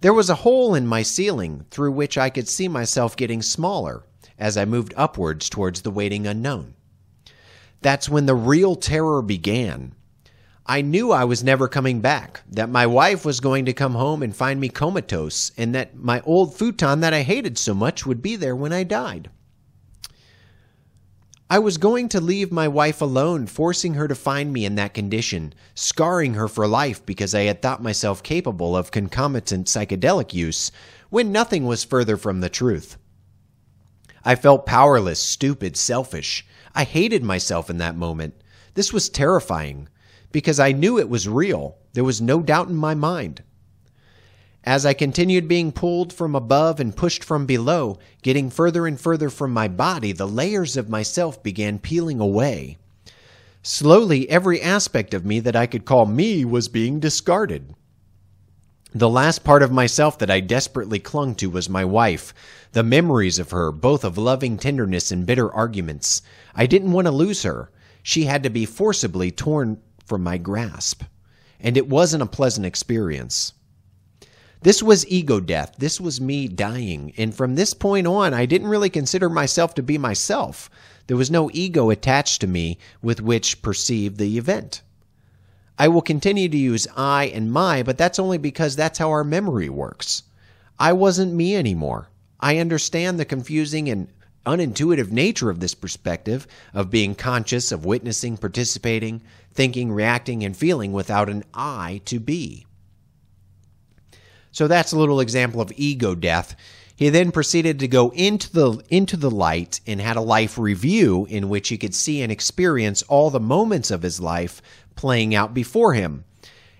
There 0.04 0.12
was 0.12 0.28
a 0.28 0.34
hole 0.34 0.74
in 0.74 0.86
my 0.86 1.00
ceiling 1.02 1.64
through 1.70 1.92
which 1.92 2.18
I 2.18 2.28
could 2.28 2.46
see 2.46 2.68
myself 2.68 3.16
getting 3.16 3.40
smaller 3.40 4.02
as 4.38 4.58
I 4.58 4.66
moved 4.66 4.92
upwards 4.98 5.48
towards 5.48 5.80
the 5.80 5.90
waiting 5.90 6.26
unknown. 6.26 6.74
That's 7.80 8.06
when 8.06 8.26
the 8.26 8.34
real 8.34 8.76
terror 8.76 9.22
began. 9.22 9.94
I 10.66 10.82
knew 10.82 11.10
I 11.10 11.24
was 11.24 11.42
never 11.42 11.68
coming 11.68 12.02
back, 12.02 12.42
that 12.50 12.68
my 12.68 12.86
wife 12.86 13.24
was 13.24 13.40
going 13.40 13.64
to 13.64 13.72
come 13.72 13.94
home 13.94 14.22
and 14.22 14.36
find 14.36 14.60
me 14.60 14.68
comatose, 14.68 15.52
and 15.56 15.74
that 15.74 15.96
my 15.96 16.20
old 16.26 16.54
futon 16.54 17.00
that 17.00 17.14
I 17.14 17.22
hated 17.22 17.56
so 17.56 17.72
much 17.72 18.04
would 18.04 18.20
be 18.20 18.36
there 18.36 18.54
when 18.54 18.74
I 18.74 18.82
died. 18.82 19.30
I 21.50 21.58
was 21.58 21.76
going 21.76 22.08
to 22.08 22.22
leave 22.22 22.50
my 22.50 22.68
wife 22.68 23.02
alone, 23.02 23.46
forcing 23.46 23.94
her 23.94 24.08
to 24.08 24.14
find 24.14 24.50
me 24.50 24.64
in 24.64 24.76
that 24.76 24.94
condition, 24.94 25.52
scarring 25.74 26.34
her 26.34 26.48
for 26.48 26.66
life 26.66 27.04
because 27.04 27.34
I 27.34 27.42
had 27.42 27.60
thought 27.60 27.82
myself 27.82 28.22
capable 28.22 28.74
of 28.74 28.90
concomitant 28.90 29.66
psychedelic 29.66 30.32
use, 30.32 30.72
when 31.10 31.32
nothing 31.32 31.66
was 31.66 31.84
further 31.84 32.16
from 32.16 32.40
the 32.40 32.48
truth. 32.48 32.96
I 34.24 34.36
felt 34.36 34.64
powerless, 34.64 35.20
stupid, 35.20 35.76
selfish. 35.76 36.46
I 36.74 36.84
hated 36.84 37.22
myself 37.22 37.68
in 37.68 37.76
that 37.76 37.94
moment. 37.94 38.34
This 38.72 38.90
was 38.90 39.10
terrifying 39.10 39.88
because 40.32 40.58
I 40.58 40.72
knew 40.72 40.98
it 40.98 41.10
was 41.10 41.28
real. 41.28 41.76
There 41.92 42.04
was 42.04 42.22
no 42.22 42.42
doubt 42.42 42.68
in 42.68 42.74
my 42.74 42.94
mind. 42.94 43.42
As 44.66 44.86
I 44.86 44.94
continued 44.94 45.46
being 45.46 45.72
pulled 45.72 46.10
from 46.10 46.34
above 46.34 46.80
and 46.80 46.96
pushed 46.96 47.22
from 47.22 47.44
below, 47.44 47.98
getting 48.22 48.48
further 48.48 48.86
and 48.86 48.98
further 48.98 49.28
from 49.28 49.52
my 49.52 49.68
body, 49.68 50.12
the 50.12 50.26
layers 50.26 50.78
of 50.78 50.88
myself 50.88 51.42
began 51.42 51.78
peeling 51.78 52.18
away. 52.18 52.78
Slowly, 53.62 54.28
every 54.30 54.62
aspect 54.62 55.12
of 55.12 55.26
me 55.26 55.38
that 55.40 55.54
I 55.54 55.66
could 55.66 55.84
call 55.84 56.06
me 56.06 56.46
was 56.46 56.68
being 56.68 56.98
discarded. 56.98 57.74
The 58.94 59.08
last 59.08 59.44
part 59.44 59.62
of 59.62 59.70
myself 59.70 60.18
that 60.18 60.30
I 60.30 60.40
desperately 60.40 60.98
clung 60.98 61.34
to 61.36 61.50
was 61.50 61.68
my 61.68 61.84
wife. 61.84 62.32
The 62.72 62.82
memories 62.82 63.38
of 63.38 63.50
her, 63.50 63.70
both 63.70 64.02
of 64.02 64.16
loving 64.16 64.56
tenderness 64.56 65.10
and 65.10 65.26
bitter 65.26 65.52
arguments. 65.52 66.22
I 66.54 66.64
didn't 66.66 66.92
want 66.92 67.06
to 67.06 67.10
lose 67.10 67.42
her. 67.42 67.70
She 68.02 68.24
had 68.24 68.42
to 68.44 68.50
be 68.50 68.64
forcibly 68.64 69.30
torn 69.30 69.82
from 70.06 70.22
my 70.22 70.38
grasp. 70.38 71.02
And 71.60 71.76
it 71.76 71.88
wasn't 71.88 72.22
a 72.22 72.26
pleasant 72.26 72.64
experience. 72.64 73.52
This 74.64 74.82
was 74.82 75.06
ego 75.08 75.40
death. 75.40 75.74
This 75.76 76.00
was 76.00 76.22
me 76.22 76.48
dying. 76.48 77.12
And 77.18 77.34
from 77.34 77.54
this 77.54 77.74
point 77.74 78.06
on, 78.06 78.32
I 78.32 78.46
didn't 78.46 78.68
really 78.68 78.88
consider 78.88 79.28
myself 79.28 79.74
to 79.74 79.82
be 79.82 79.98
myself. 79.98 80.70
There 81.06 81.18
was 81.18 81.30
no 81.30 81.50
ego 81.52 81.90
attached 81.90 82.40
to 82.40 82.46
me 82.46 82.78
with 83.02 83.20
which 83.20 83.60
perceive 83.60 84.16
the 84.16 84.38
event. 84.38 84.80
I 85.78 85.88
will 85.88 86.00
continue 86.00 86.48
to 86.48 86.56
use 86.56 86.88
I 86.96 87.24
and 87.26 87.52
my, 87.52 87.82
but 87.82 87.98
that's 87.98 88.18
only 88.18 88.38
because 88.38 88.74
that's 88.74 88.98
how 88.98 89.10
our 89.10 89.22
memory 89.22 89.68
works. 89.68 90.22
I 90.78 90.94
wasn't 90.94 91.34
me 91.34 91.54
anymore. 91.54 92.08
I 92.40 92.56
understand 92.56 93.20
the 93.20 93.26
confusing 93.26 93.90
and 93.90 94.08
unintuitive 94.46 95.10
nature 95.10 95.50
of 95.50 95.60
this 95.60 95.74
perspective 95.74 96.46
of 96.72 96.88
being 96.88 97.14
conscious, 97.14 97.70
of 97.70 97.84
witnessing, 97.84 98.38
participating, 98.38 99.20
thinking, 99.52 99.92
reacting, 99.92 100.42
and 100.42 100.56
feeling 100.56 100.94
without 100.94 101.28
an 101.28 101.44
I 101.52 102.00
to 102.06 102.18
be. 102.18 102.64
So 104.54 104.68
that's 104.68 104.92
a 104.92 104.96
little 104.96 105.18
example 105.18 105.60
of 105.60 105.72
ego 105.74 106.14
death. 106.14 106.54
He 106.94 107.08
then 107.08 107.32
proceeded 107.32 107.80
to 107.80 107.88
go 107.88 108.10
into 108.10 108.52
the 108.52 108.84
into 108.88 109.16
the 109.16 109.30
light 109.30 109.80
and 109.84 110.00
had 110.00 110.14
a 110.14 110.20
life 110.20 110.56
review 110.56 111.26
in 111.28 111.48
which 111.48 111.70
he 111.70 111.76
could 111.76 111.92
see 111.92 112.22
and 112.22 112.30
experience 112.30 113.02
all 113.02 113.30
the 113.30 113.40
moments 113.40 113.90
of 113.90 114.02
his 114.02 114.20
life 114.20 114.62
playing 114.94 115.34
out 115.34 115.54
before 115.54 115.94
him. 115.94 116.24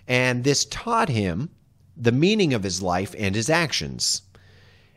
And 0.06 0.44
this 0.44 0.64
taught 0.66 1.08
him 1.08 1.50
the 1.96 2.12
meaning 2.12 2.54
of 2.54 2.62
his 2.62 2.80
life 2.80 3.12
and 3.18 3.34
his 3.34 3.50
actions. 3.50 4.22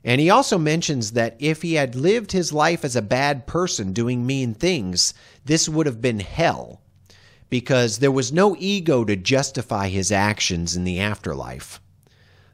And 0.04 0.22
he 0.22 0.30
also 0.30 0.60
mentions 0.60 1.14
that 1.14 1.36
if 1.40 1.64
he 1.64 1.74
had 1.74 1.96
lived 1.96 2.32
his 2.32 2.54
life 2.54 2.86
as 2.86 2.96
a 2.96 3.02
bad 3.02 3.48
person 3.48 3.92
doing 3.92 4.24
mean 4.24 4.54
things, 4.54 5.16
this 5.46 5.68
would 5.68 5.88
have 5.88 6.00
been 6.00 6.20
hell 6.20 6.84
because 7.50 7.98
there 7.98 8.12
was 8.12 8.32
no 8.32 8.56
ego 8.60 9.04
to 9.04 9.16
justify 9.16 9.88
his 9.88 10.12
actions 10.12 10.76
in 10.76 10.84
the 10.84 11.00
afterlife. 11.00 11.82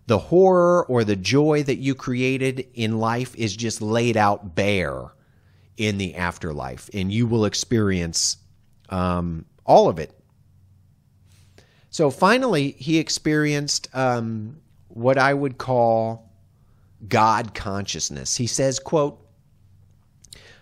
The 0.08 0.20
horror 0.20 0.86
or 0.86 1.04
the 1.04 1.16
joy 1.16 1.64
that 1.64 1.78
you 1.78 1.96
created 1.96 2.68
in 2.74 3.00
life 3.00 3.36
is 3.36 3.56
just 3.56 3.82
laid 3.82 4.18
out 4.18 4.56
bare 4.56 5.14
in 5.78 5.98
the 5.98 6.16
afterlife, 6.16 6.90
and 6.94 7.12
you 7.12 7.26
will 7.26 7.46
experience 7.46 8.38
um, 8.90 9.46
all 9.66 9.90
of 9.90 9.98
it 10.00 10.12
so 11.94 12.10
finally, 12.10 12.72
he 12.72 12.98
experienced 12.98 13.88
um, 13.94 14.58
what 14.88 15.20
I 15.20 15.32
would 15.32 15.60
call 15.60 16.28
God 17.08 17.54
consciousness. 17.54 18.36
He 18.36 18.48
says, 18.48 18.80
quote, 18.80 19.24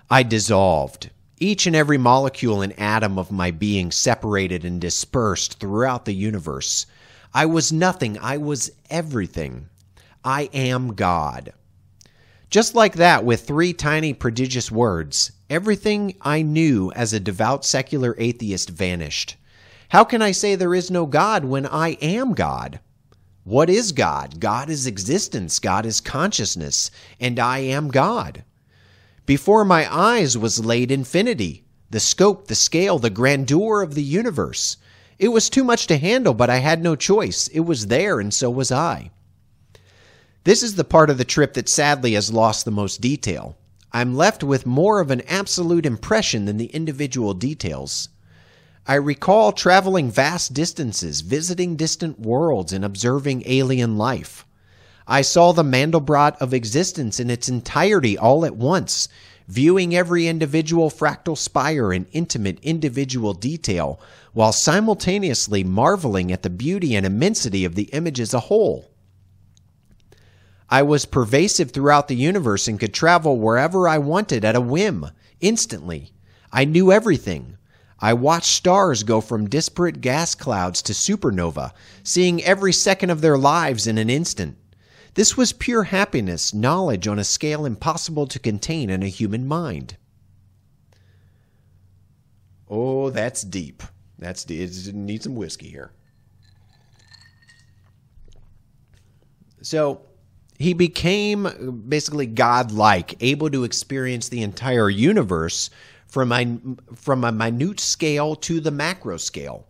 I 0.09 0.23
dissolved. 0.23 1.09
Each 1.37 1.67
and 1.67 1.75
every 1.75 1.97
molecule 1.97 2.61
and 2.61 2.77
atom 2.77 3.17
of 3.17 3.31
my 3.31 3.51
being 3.51 3.91
separated 3.91 4.65
and 4.65 4.81
dispersed 4.81 5.57
throughout 5.57 6.03
the 6.03 6.13
universe. 6.13 6.85
I 7.33 7.45
was 7.45 7.71
nothing. 7.71 8.17
I 8.19 8.37
was 8.37 8.71
everything. 8.89 9.69
I 10.23 10.49
am 10.53 10.95
God. 10.95 11.53
Just 12.49 12.75
like 12.75 12.95
that, 12.95 13.23
with 13.23 13.47
three 13.47 13.71
tiny 13.71 14.13
prodigious 14.13 14.69
words, 14.69 15.31
everything 15.49 16.15
I 16.21 16.41
knew 16.41 16.91
as 16.91 17.13
a 17.13 17.19
devout 17.19 17.63
secular 17.63 18.15
atheist 18.17 18.69
vanished. 18.69 19.37
How 19.89 20.03
can 20.03 20.21
I 20.21 20.31
say 20.31 20.55
there 20.55 20.75
is 20.75 20.91
no 20.91 21.05
God 21.05 21.45
when 21.45 21.65
I 21.65 21.91
am 22.01 22.33
God? 22.33 22.81
What 23.43 23.69
is 23.69 23.93
God? 23.93 24.39
God 24.39 24.69
is 24.69 24.85
existence, 24.85 25.59
God 25.59 25.85
is 25.85 26.01
consciousness, 26.01 26.91
and 27.19 27.39
I 27.39 27.59
am 27.59 27.87
God. 27.87 28.43
Before 29.25 29.63
my 29.63 29.91
eyes 29.93 30.37
was 30.37 30.65
laid 30.65 30.91
infinity, 30.91 31.63
the 31.89 31.99
scope, 31.99 32.47
the 32.47 32.55
scale, 32.55 32.99
the 32.99 33.09
grandeur 33.09 33.81
of 33.81 33.95
the 33.95 34.03
universe. 34.03 34.77
It 35.21 35.31
was 35.31 35.51
too 35.51 35.63
much 35.63 35.85
to 35.85 35.99
handle, 35.99 36.33
but 36.33 36.49
I 36.49 36.57
had 36.57 36.81
no 36.81 36.95
choice. 36.95 37.47
It 37.49 37.59
was 37.59 37.87
there, 37.87 38.19
and 38.19 38.33
so 38.33 38.49
was 38.49 38.71
I. 38.71 39.11
This 40.45 40.63
is 40.63 40.73
the 40.73 40.83
part 40.83 41.11
of 41.11 41.19
the 41.19 41.23
trip 41.23 41.53
that 41.53 41.69
sadly 41.69 42.13
has 42.13 42.33
lost 42.33 42.65
the 42.65 42.71
most 42.71 43.01
detail. 43.01 43.55
I'm 43.91 44.15
left 44.15 44.43
with 44.43 44.65
more 44.65 44.99
of 44.99 45.11
an 45.11 45.21
absolute 45.27 45.85
impression 45.85 46.45
than 46.45 46.57
the 46.57 46.73
individual 46.73 47.35
details. 47.35 48.09
I 48.87 48.95
recall 48.95 49.51
traveling 49.51 50.09
vast 50.09 50.55
distances, 50.55 51.21
visiting 51.21 51.75
distant 51.75 52.19
worlds, 52.19 52.73
and 52.73 52.83
observing 52.83 53.43
alien 53.45 53.99
life. 53.99 54.47
I 55.05 55.21
saw 55.21 55.51
the 55.51 55.61
Mandelbrot 55.61 56.37
of 56.41 56.51
existence 56.51 57.19
in 57.19 57.29
its 57.29 57.47
entirety 57.47 58.17
all 58.17 58.43
at 58.43 58.55
once, 58.55 59.07
viewing 59.51 59.93
every 59.93 60.27
individual 60.27 60.89
fractal 60.89 61.37
spire 61.37 61.91
in 61.91 62.05
intimate 62.13 62.57
individual 62.61 63.33
detail, 63.33 63.99
while 64.31 64.53
simultaneously 64.53 65.61
marveling 65.61 66.31
at 66.31 66.41
the 66.41 66.49
beauty 66.49 66.95
and 66.95 67.05
immensity 67.05 67.65
of 67.65 67.75
the 67.75 67.89
image 67.91 68.21
as 68.21 68.33
a 68.33 68.39
whole. 68.39 68.89
I 70.69 70.83
was 70.83 71.05
pervasive 71.05 71.71
throughout 71.71 72.07
the 72.07 72.15
universe 72.15 72.69
and 72.69 72.79
could 72.79 72.93
travel 72.93 73.37
wherever 73.37 73.89
I 73.89 73.97
wanted 73.97 74.45
at 74.45 74.55
a 74.55 74.61
whim, 74.61 75.07
instantly. 75.41 76.13
I 76.53 76.63
knew 76.63 76.89
everything. 76.93 77.57
I 77.99 78.13
watched 78.13 78.45
stars 78.45 79.03
go 79.03 79.19
from 79.19 79.49
disparate 79.49 79.99
gas 79.99 80.33
clouds 80.33 80.81
to 80.83 80.93
supernova, 80.93 81.73
seeing 82.03 82.41
every 82.41 82.71
second 82.71 83.09
of 83.09 83.19
their 83.19 83.37
lives 83.37 83.85
in 83.85 83.97
an 83.97 84.09
instant. 84.09 84.57
This 85.13 85.35
was 85.35 85.51
pure 85.51 85.83
happiness, 85.83 86.53
knowledge 86.53 87.07
on 87.07 87.19
a 87.19 87.23
scale 87.23 87.65
impossible 87.65 88.27
to 88.27 88.39
contain 88.39 88.89
in 88.89 89.03
a 89.03 89.07
human 89.07 89.47
mind. 89.47 89.97
Oh, 92.69 93.09
that's 93.09 93.41
deep. 93.41 93.83
That's 94.17 94.45
deep. 94.45 94.61
It 94.61 94.95
needs 94.95 95.25
some 95.25 95.35
whiskey 95.35 95.69
here. 95.69 95.91
So 99.61 100.01
he 100.57 100.73
became 100.73 101.83
basically 101.87 102.27
godlike, 102.27 103.15
able 103.19 103.49
to 103.49 103.65
experience 103.65 104.29
the 104.29 104.43
entire 104.43 104.89
universe 104.89 105.69
from 106.07 106.31
a, 106.31 106.57
from 106.95 107.23
a 107.23 107.31
minute 107.31 107.79
scale 107.79 108.35
to 108.35 108.59
the 108.59 108.71
macro 108.71 109.17
scale. 109.17 109.67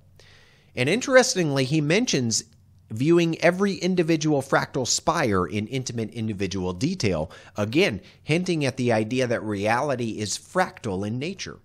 And 0.75 0.87
interestingly, 0.87 1.65
he 1.65 1.81
mentions 1.81 2.43
viewing 2.91 3.39
every 3.41 3.75
individual 3.75 4.41
fractal 4.41 4.85
spire 4.85 5.45
in 5.45 5.67
intimate 5.67 6.11
individual 6.11 6.73
detail, 6.73 7.31
again, 7.57 8.01
hinting 8.23 8.65
at 8.65 8.77
the 8.77 8.91
idea 8.91 9.27
that 9.27 9.43
reality 9.43 10.19
is 10.19 10.37
fractal 10.37 11.05
in 11.05 11.17
nature. 11.17 11.59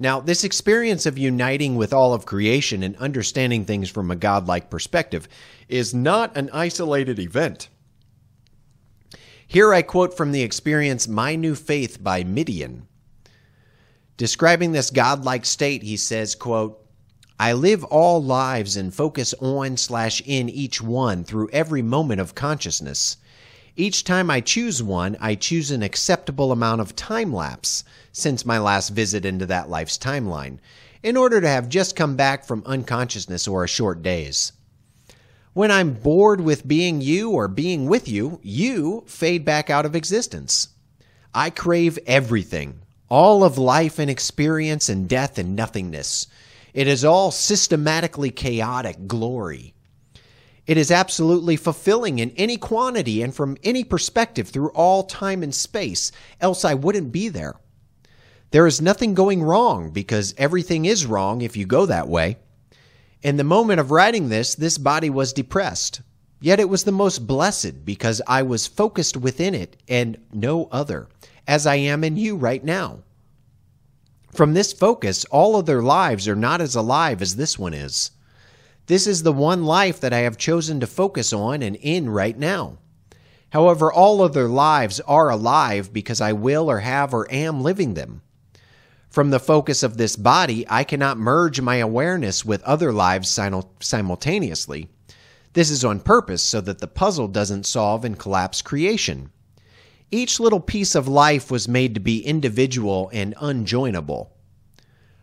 Now, 0.00 0.20
this 0.20 0.44
experience 0.44 1.06
of 1.06 1.18
uniting 1.18 1.74
with 1.74 1.92
all 1.92 2.14
of 2.14 2.26
creation 2.26 2.82
and 2.82 2.96
understanding 2.96 3.64
things 3.64 3.90
from 3.90 4.10
a 4.10 4.16
godlike 4.16 4.70
perspective 4.70 5.28
is 5.68 5.92
not 5.92 6.36
an 6.36 6.50
isolated 6.52 7.18
event. 7.18 7.68
Here 9.46 9.72
I 9.72 9.82
quote 9.82 10.16
from 10.16 10.30
the 10.30 10.42
experience 10.42 11.08
My 11.08 11.34
New 11.34 11.54
Faith 11.54 12.02
by 12.02 12.22
Midian. 12.22 12.86
Describing 14.16 14.72
this 14.72 14.90
godlike 14.90 15.44
state, 15.44 15.82
he 15.82 15.96
says, 15.96 16.34
quote, 16.34 16.84
I 17.40 17.52
live 17.52 17.84
all 17.84 18.20
lives 18.20 18.76
and 18.76 18.92
focus 18.92 19.32
on 19.40 19.76
slash 19.76 20.20
in 20.26 20.48
each 20.48 20.82
one 20.82 21.22
through 21.22 21.50
every 21.50 21.82
moment 21.82 22.20
of 22.20 22.34
consciousness. 22.34 23.16
Each 23.76 24.02
time 24.02 24.28
I 24.28 24.40
choose 24.40 24.82
one, 24.82 25.16
I 25.20 25.36
choose 25.36 25.70
an 25.70 25.84
acceptable 25.84 26.50
amount 26.50 26.80
of 26.80 26.96
time 26.96 27.32
lapse 27.32 27.84
since 28.10 28.44
my 28.44 28.58
last 28.58 28.88
visit 28.88 29.24
into 29.24 29.46
that 29.46 29.70
life's 29.70 29.96
timeline, 29.96 30.58
in 31.04 31.16
order 31.16 31.40
to 31.40 31.48
have 31.48 31.68
just 31.68 31.94
come 31.94 32.16
back 32.16 32.44
from 32.44 32.64
unconsciousness 32.66 33.46
or 33.46 33.62
a 33.62 33.68
short 33.68 34.02
days. 34.02 34.50
When 35.52 35.70
I'm 35.70 35.94
bored 35.94 36.40
with 36.40 36.66
being 36.66 37.00
you 37.00 37.30
or 37.30 37.46
being 37.46 37.86
with 37.86 38.08
you, 38.08 38.40
you 38.42 39.04
fade 39.06 39.44
back 39.44 39.70
out 39.70 39.86
of 39.86 39.94
existence. 39.94 40.70
I 41.32 41.50
crave 41.50 42.00
everything, 42.04 42.80
all 43.08 43.44
of 43.44 43.58
life 43.58 44.00
and 44.00 44.10
experience 44.10 44.88
and 44.88 45.08
death 45.08 45.38
and 45.38 45.54
nothingness. 45.54 46.26
It 46.78 46.86
is 46.86 47.04
all 47.04 47.32
systematically 47.32 48.30
chaotic 48.30 49.08
glory. 49.08 49.74
It 50.64 50.76
is 50.76 50.92
absolutely 50.92 51.56
fulfilling 51.56 52.20
in 52.20 52.30
any 52.36 52.56
quantity 52.56 53.20
and 53.20 53.34
from 53.34 53.56
any 53.64 53.82
perspective 53.82 54.50
through 54.50 54.68
all 54.68 55.02
time 55.02 55.42
and 55.42 55.52
space, 55.52 56.12
else 56.40 56.64
I 56.64 56.74
wouldn't 56.74 57.10
be 57.10 57.30
there. 57.30 57.56
There 58.52 58.64
is 58.64 58.80
nothing 58.80 59.14
going 59.14 59.42
wrong 59.42 59.90
because 59.90 60.36
everything 60.38 60.84
is 60.84 61.04
wrong 61.04 61.40
if 61.40 61.56
you 61.56 61.66
go 61.66 61.84
that 61.86 62.06
way. 62.06 62.36
In 63.24 63.38
the 63.38 63.42
moment 63.42 63.80
of 63.80 63.90
writing 63.90 64.28
this, 64.28 64.54
this 64.54 64.78
body 64.78 65.10
was 65.10 65.32
depressed. 65.32 66.02
Yet 66.40 66.60
it 66.60 66.68
was 66.68 66.84
the 66.84 66.92
most 66.92 67.26
blessed 67.26 67.84
because 67.84 68.22
I 68.28 68.44
was 68.44 68.68
focused 68.68 69.16
within 69.16 69.52
it 69.52 69.76
and 69.88 70.16
no 70.32 70.68
other 70.70 71.08
as 71.44 71.66
I 71.66 71.74
am 71.74 72.04
in 72.04 72.16
you 72.16 72.36
right 72.36 72.62
now. 72.62 73.00
From 74.32 74.54
this 74.54 74.72
focus, 74.72 75.24
all 75.26 75.56
other 75.56 75.82
lives 75.82 76.28
are 76.28 76.36
not 76.36 76.60
as 76.60 76.74
alive 76.74 77.22
as 77.22 77.36
this 77.36 77.58
one 77.58 77.74
is. 77.74 78.12
This 78.86 79.06
is 79.06 79.22
the 79.22 79.32
one 79.32 79.64
life 79.64 80.00
that 80.00 80.12
I 80.12 80.18
have 80.18 80.38
chosen 80.38 80.80
to 80.80 80.86
focus 80.86 81.32
on 81.32 81.62
and 81.62 81.76
in 81.76 82.08
right 82.08 82.38
now. 82.38 82.78
However, 83.50 83.92
all 83.92 84.22
other 84.22 84.46
lives 84.48 85.00
are 85.00 85.30
alive 85.30 85.92
because 85.92 86.20
I 86.20 86.32
will 86.32 86.70
or 86.70 86.80
have 86.80 87.14
or 87.14 87.26
am 87.32 87.62
living 87.62 87.94
them. 87.94 88.22
From 89.08 89.30
the 89.30 89.40
focus 89.40 89.82
of 89.82 89.96
this 89.96 90.16
body, 90.16 90.66
I 90.68 90.84
cannot 90.84 91.18
merge 91.18 91.60
my 91.60 91.76
awareness 91.76 92.44
with 92.44 92.62
other 92.62 92.92
lives 92.92 93.30
simultaneously. 93.80 94.88
This 95.54 95.70
is 95.70 95.84
on 95.84 96.00
purpose 96.00 96.42
so 96.42 96.60
that 96.60 96.78
the 96.78 96.86
puzzle 96.86 97.26
doesn't 97.26 97.64
solve 97.64 98.04
and 98.04 98.18
collapse 98.18 98.60
creation. 98.60 99.30
Each 100.10 100.40
little 100.40 100.60
piece 100.60 100.94
of 100.94 101.06
life 101.06 101.50
was 101.50 101.68
made 101.68 101.92
to 101.94 102.00
be 102.00 102.24
individual 102.24 103.10
and 103.12 103.34
unjoinable. 103.40 104.32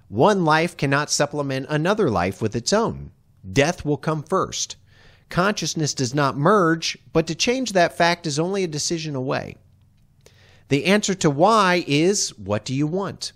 One 0.09 0.45
life 0.45 0.77
cannot 0.77 1.09
supplement 1.09 1.65
another 1.69 2.09
life 2.11 2.39
with 2.41 2.55
its 2.55 2.71
own. 2.71 3.11
Death 3.51 3.83
will 3.83 3.97
come 3.97 4.21
first. 4.21 4.75
Consciousness 5.29 5.95
does 5.95 6.13
not 6.13 6.37
merge, 6.37 6.97
but 7.13 7.25
to 7.27 7.33
change 7.33 7.71
that 7.71 7.97
fact 7.97 8.27
is 8.27 8.37
only 8.37 8.63
a 8.63 8.67
decision 8.67 9.15
away. 9.15 9.57
The 10.67 10.85
answer 10.85 11.15
to 11.15 11.29
why 11.31 11.83
is 11.87 12.29
what 12.37 12.63
do 12.63 12.73
you 12.73 12.85
want? 12.85 13.31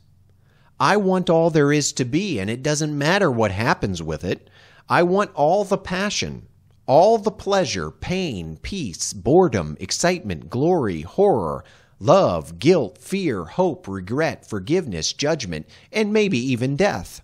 I 0.80 0.98
want 0.98 1.30
all 1.30 1.50
there 1.50 1.74
is 1.74 1.92
to 1.94 2.06
be, 2.06 2.40
and 2.40 2.50
it 2.50 2.62
doesn't 2.62 2.98
matter 2.98 3.30
what 3.32 3.52
happens 3.52 4.04
with 4.04 4.24
it. 4.24 4.50
I 4.88 5.02
want 5.04 5.32
all 5.34 5.64
the 5.64 5.78
passion, 5.78 6.48
all 6.90 7.20
the 7.20 7.30
pleasure, 7.30 7.92
pain, 7.92 8.58
peace, 8.64 9.14
boredom, 9.14 9.78
excitement, 9.80 10.50
glory, 10.50 11.02
horror, 11.02 11.64
love, 12.00 12.58
guilt, 12.58 12.98
fear, 12.98 13.46
hope, 13.46 13.88
regret, 13.88 14.44
forgiveness, 14.50 15.14
judgment, 15.14 15.68
and 15.92 16.12
maybe 16.12 16.40
even 16.40 16.76
death. 16.76 17.22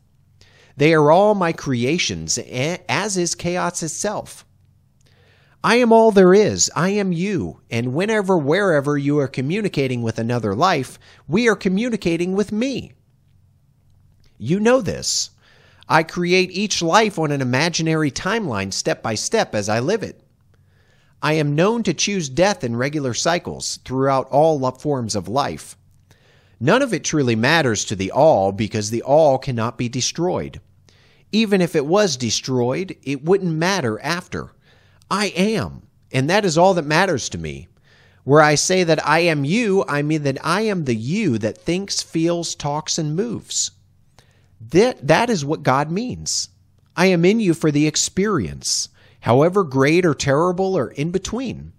They 0.78 0.94
are 0.94 1.10
all 1.10 1.34
my 1.34 1.52
creations, 1.52 2.38
as 2.38 3.18
is 3.18 3.34
chaos 3.34 3.82
itself. 3.82 4.46
I 5.64 5.78
am 5.78 5.92
all 5.92 6.12
there 6.12 6.36
is. 6.36 6.70
I 6.76 6.90
am 6.90 7.12
you. 7.12 7.62
And 7.72 7.96
whenever, 7.96 8.38
wherever 8.38 9.00
you 9.00 9.18
are 9.18 9.28
communicating 9.28 10.04
with 10.04 10.20
another 10.20 10.54
life, 10.54 11.00
we 11.28 11.50
are 11.50 11.56
communicating 11.56 12.36
with 12.36 12.52
me. 12.52 12.94
You 14.38 14.60
know 14.60 14.82
this. 14.82 15.32
I 15.88 16.02
create 16.04 16.50
each 16.52 16.82
life 16.82 17.20
on 17.20 17.32
an 17.32 17.42
imaginary 17.42 18.10
timeline 18.10 18.74
step 18.74 19.04
by 19.04 19.16
step 19.16 19.54
as 19.54 19.70
I 19.70 19.80
live 19.80 20.02
it. 20.02 20.20
I 21.22 21.34
am 21.34 21.56
known 21.56 21.84
to 21.84 21.94
choose 21.94 22.28
death 22.28 22.64
in 22.64 22.76
regular 22.76 23.14
cycles 23.14 23.78
throughout 23.86 24.28
all 24.30 24.60
forms 24.72 25.16
of 25.16 25.28
life. 25.28 25.78
None 26.60 26.82
of 26.82 26.94
it 26.94 27.04
truly 27.04 27.36
matters 27.36 27.86
to 27.86 27.96
the 27.96 28.12
all 28.12 28.52
because 28.52 28.90
the 28.90 29.04
all 29.04 29.38
cannot 29.38 29.78
be 29.78 29.90
destroyed. 29.90 30.60
Even 31.32 31.62
if 31.62 31.76
it 31.76 31.86
was 31.86 32.18
destroyed, 32.18 32.96
it 33.04 33.24
wouldn't 33.24 33.54
matter 33.54 34.00
after. 34.02 34.54
I 35.12 35.28
am, 35.36 35.84
and 36.12 36.30
that 36.30 36.46
is 36.46 36.58
all 36.58 36.74
that 36.76 36.86
matters 36.86 37.30
to 37.30 37.38
me. 37.38 37.68
Where 38.24 38.42
I 38.42 38.56
say 38.56 38.84
that 38.84 39.06
I 39.06 39.20
am 39.20 39.46
you, 39.46 39.86
I 39.88 40.02
mean 40.02 40.24
that 40.24 40.44
I 40.44 40.62
am 40.62 40.86
the 40.86 40.96
you 40.96 41.38
that 41.38 41.60
thinks, 41.60 42.02
feels, 42.02 42.56
talks, 42.56 42.98
and 42.98 43.16
moves. 43.16 43.72
That, 44.72 45.08
that 45.08 45.30
is 45.30 45.46
what 45.46 45.64
God 45.64 45.92
means. 45.92 46.50
I 46.96 47.08
am 47.08 47.26
in 47.26 47.40
you 47.40 47.54
for 47.54 47.72
the 47.72 47.88
experience, 47.88 48.90
however 49.22 49.64
great 49.64 50.06
or 50.06 50.14
terrible 50.14 50.76
or 50.76 50.92
in 50.92 51.12
between. 51.12 51.74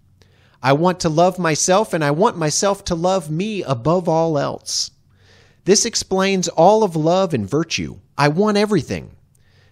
I 0.62 0.72
want 0.72 1.00
to 1.00 1.08
love 1.08 1.38
myself 1.38 1.92
and 1.92 2.04
I 2.04 2.10
want 2.10 2.36
myself 2.36 2.84
to 2.86 2.94
love 2.94 3.30
me 3.30 3.62
above 3.62 4.08
all 4.08 4.38
else. 4.38 4.90
This 5.64 5.84
explains 5.84 6.48
all 6.48 6.84
of 6.84 6.94
love 6.96 7.34
and 7.34 7.48
virtue. 7.48 7.98
I 8.16 8.28
want 8.28 8.56
everything. 8.56 9.16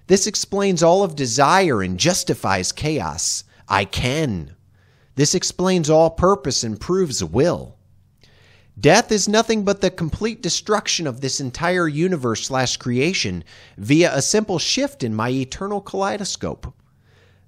This 0.06 0.26
explains 0.26 0.82
all 0.82 1.02
of 1.02 1.16
desire 1.16 1.82
and 1.82 1.98
justifies 1.98 2.72
chaos. 2.72 3.44
I 3.68 3.84
can. 3.84 4.54
This 5.14 5.34
explains 5.34 5.88
all 5.88 6.10
purpose 6.10 6.64
and 6.64 6.80
proves 6.80 7.22
will. 7.22 7.76
Death 8.78 9.12
is 9.12 9.28
nothing 9.28 9.64
but 9.64 9.80
the 9.80 9.90
complete 9.90 10.42
destruction 10.42 11.06
of 11.06 11.20
this 11.20 11.40
entire 11.40 11.86
universe 11.86 12.46
slash 12.46 12.76
creation 12.76 13.44
via 13.78 14.14
a 14.14 14.20
simple 14.20 14.58
shift 14.58 15.04
in 15.04 15.14
my 15.14 15.30
eternal 15.30 15.80
kaleidoscope. 15.80 16.74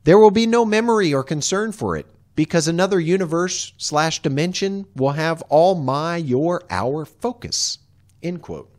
There 0.05 0.19
will 0.19 0.31
be 0.31 0.47
no 0.47 0.65
memory 0.65 1.12
or 1.12 1.25
concern 1.25 1.73
for 1.73 1.97
it 1.97 2.07
because 2.37 2.69
another 2.69 3.01
universe 3.01 3.73
slash 3.77 4.23
dimension 4.23 4.87
will 4.95 5.12
have 5.12 5.43
all 5.49 5.75
my, 5.75 6.17
your, 6.17 6.62
our 6.71 7.05
focus. 7.05 7.79
End 8.23 8.41
quote. 8.41 8.71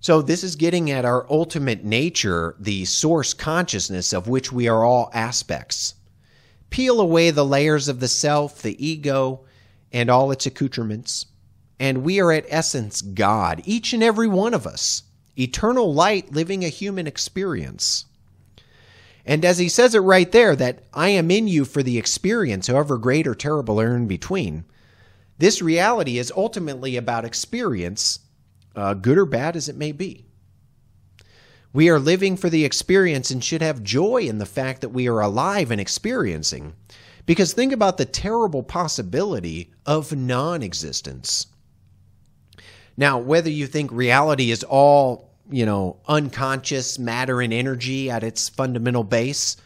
So, 0.00 0.20
this 0.20 0.42
is 0.42 0.56
getting 0.56 0.90
at 0.90 1.04
our 1.04 1.24
ultimate 1.30 1.84
nature, 1.84 2.56
the 2.58 2.84
source 2.84 3.32
consciousness 3.32 4.12
of 4.12 4.26
which 4.26 4.50
we 4.50 4.66
are 4.66 4.82
all 4.82 5.12
aspects. 5.14 5.94
Peel 6.70 7.00
away 7.00 7.30
the 7.30 7.44
layers 7.44 7.86
of 7.86 8.00
the 8.00 8.08
self, 8.08 8.60
the 8.62 8.84
ego, 8.84 9.44
and 9.92 10.10
all 10.10 10.30
its 10.32 10.46
accoutrements, 10.46 11.26
and 11.78 12.02
we 12.02 12.20
are 12.20 12.32
at 12.32 12.46
essence 12.48 13.02
God, 13.02 13.62
each 13.64 13.92
and 13.92 14.02
every 14.02 14.26
one 14.26 14.54
of 14.54 14.66
us, 14.66 15.02
eternal 15.38 15.92
light 15.92 16.32
living 16.32 16.64
a 16.64 16.68
human 16.68 17.06
experience. 17.06 18.06
And 19.24 19.44
as 19.44 19.58
he 19.58 19.68
says 19.68 19.94
it 19.94 20.00
right 20.00 20.30
there, 20.32 20.56
that 20.56 20.84
I 20.92 21.10
am 21.10 21.30
in 21.30 21.46
you 21.46 21.64
for 21.64 21.82
the 21.82 21.98
experience, 21.98 22.66
however 22.66 22.98
great 22.98 23.26
or 23.26 23.34
terrible 23.34 23.80
or 23.80 23.94
in 23.94 24.08
between, 24.08 24.64
this 25.38 25.62
reality 25.62 26.18
is 26.18 26.32
ultimately 26.36 26.96
about 26.96 27.24
experience 27.24 28.20
uh, 28.74 28.94
good 28.94 29.18
or 29.18 29.26
bad 29.26 29.56
as 29.56 29.68
it 29.68 29.76
may 29.76 29.92
be. 29.92 30.24
We 31.72 31.88
are 31.88 31.98
living 31.98 32.36
for 32.36 32.50
the 32.50 32.64
experience 32.64 33.30
and 33.30 33.42
should 33.42 33.62
have 33.62 33.82
joy 33.82 34.22
in 34.22 34.38
the 34.38 34.46
fact 34.46 34.82
that 34.82 34.90
we 34.90 35.08
are 35.08 35.20
alive 35.20 35.70
and 35.70 35.80
experiencing. 35.80 36.74
Because 37.24 37.52
think 37.52 37.72
about 37.72 37.98
the 37.98 38.04
terrible 38.04 38.62
possibility 38.62 39.72
of 39.86 40.14
non 40.14 40.62
existence. 40.62 41.46
Now, 42.96 43.18
whether 43.18 43.50
you 43.50 43.66
think 43.66 43.90
reality 43.92 44.50
is 44.50 44.64
all, 44.64 45.30
you 45.50 45.64
know, 45.64 45.98
unconscious 46.08 46.98
matter 46.98 47.40
and 47.40 47.52
energy 47.52 48.10
at 48.10 48.24
its 48.24 48.48
fundamental 48.48 49.04
base, 49.04 49.56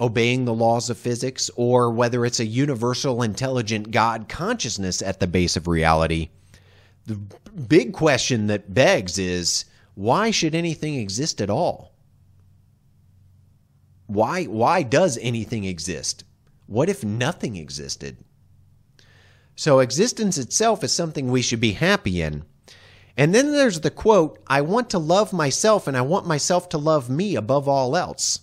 obeying 0.00 0.44
the 0.44 0.54
laws 0.54 0.90
of 0.90 0.98
physics, 0.98 1.50
or 1.56 1.90
whether 1.90 2.24
it's 2.24 2.40
a 2.40 2.46
universal 2.46 3.22
intelligent 3.22 3.90
God 3.90 4.28
consciousness 4.28 5.02
at 5.02 5.20
the 5.20 5.26
base 5.26 5.56
of 5.56 5.68
reality, 5.68 6.30
the 7.06 7.16
big 7.68 7.92
question 7.92 8.46
that 8.48 8.72
begs 8.74 9.18
is 9.18 9.64
why 9.94 10.30
should 10.30 10.54
anything 10.54 10.94
exist 10.94 11.40
at 11.40 11.50
all? 11.50 11.92
Why 14.06 14.44
why 14.44 14.82
does 14.82 15.18
anything 15.20 15.64
exist? 15.64 16.24
What 16.68 16.90
if 16.90 17.02
nothing 17.02 17.56
existed? 17.56 18.18
So 19.56 19.80
existence 19.80 20.36
itself 20.36 20.84
is 20.84 20.92
something 20.92 21.30
we 21.30 21.40
should 21.40 21.60
be 21.60 21.72
happy 21.72 22.20
in. 22.20 22.44
And 23.16 23.34
then 23.34 23.52
there's 23.52 23.80
the 23.80 23.90
quote, 23.90 24.38
I 24.46 24.60
want 24.60 24.90
to 24.90 24.98
love 24.98 25.32
myself 25.32 25.88
and 25.88 25.96
I 25.96 26.02
want 26.02 26.26
myself 26.26 26.68
to 26.68 26.78
love 26.78 27.08
me 27.08 27.36
above 27.36 27.66
all 27.66 27.96
else. 27.96 28.40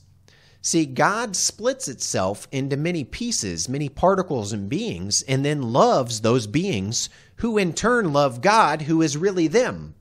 See, 0.59 0.88
God 0.88 1.35
splits 1.35 1.88
itself 1.88 2.47
into 2.51 2.75
many 2.75 3.03
pieces, 3.03 3.69
many 3.69 3.89
particles 3.89 4.51
and 4.51 4.67
beings, 4.67 5.21
and 5.21 5.45
then 5.45 5.71
loves 5.71 6.21
those 6.21 6.47
beings 6.47 7.09
who 7.35 7.59
in 7.59 7.73
turn 7.73 8.11
love 8.11 8.41
God, 8.41 8.81
who 8.81 9.03
is 9.03 9.15
really 9.15 9.47
them. 9.47 9.93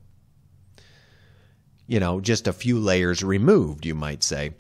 You 1.87 2.01
know, 2.01 2.23
just 2.23 2.49
a 2.49 2.55
few 2.55 2.79
layers 2.79 3.23
removed, 3.23 3.85
you 3.85 3.95
might 3.95 4.23
say. 4.23 4.55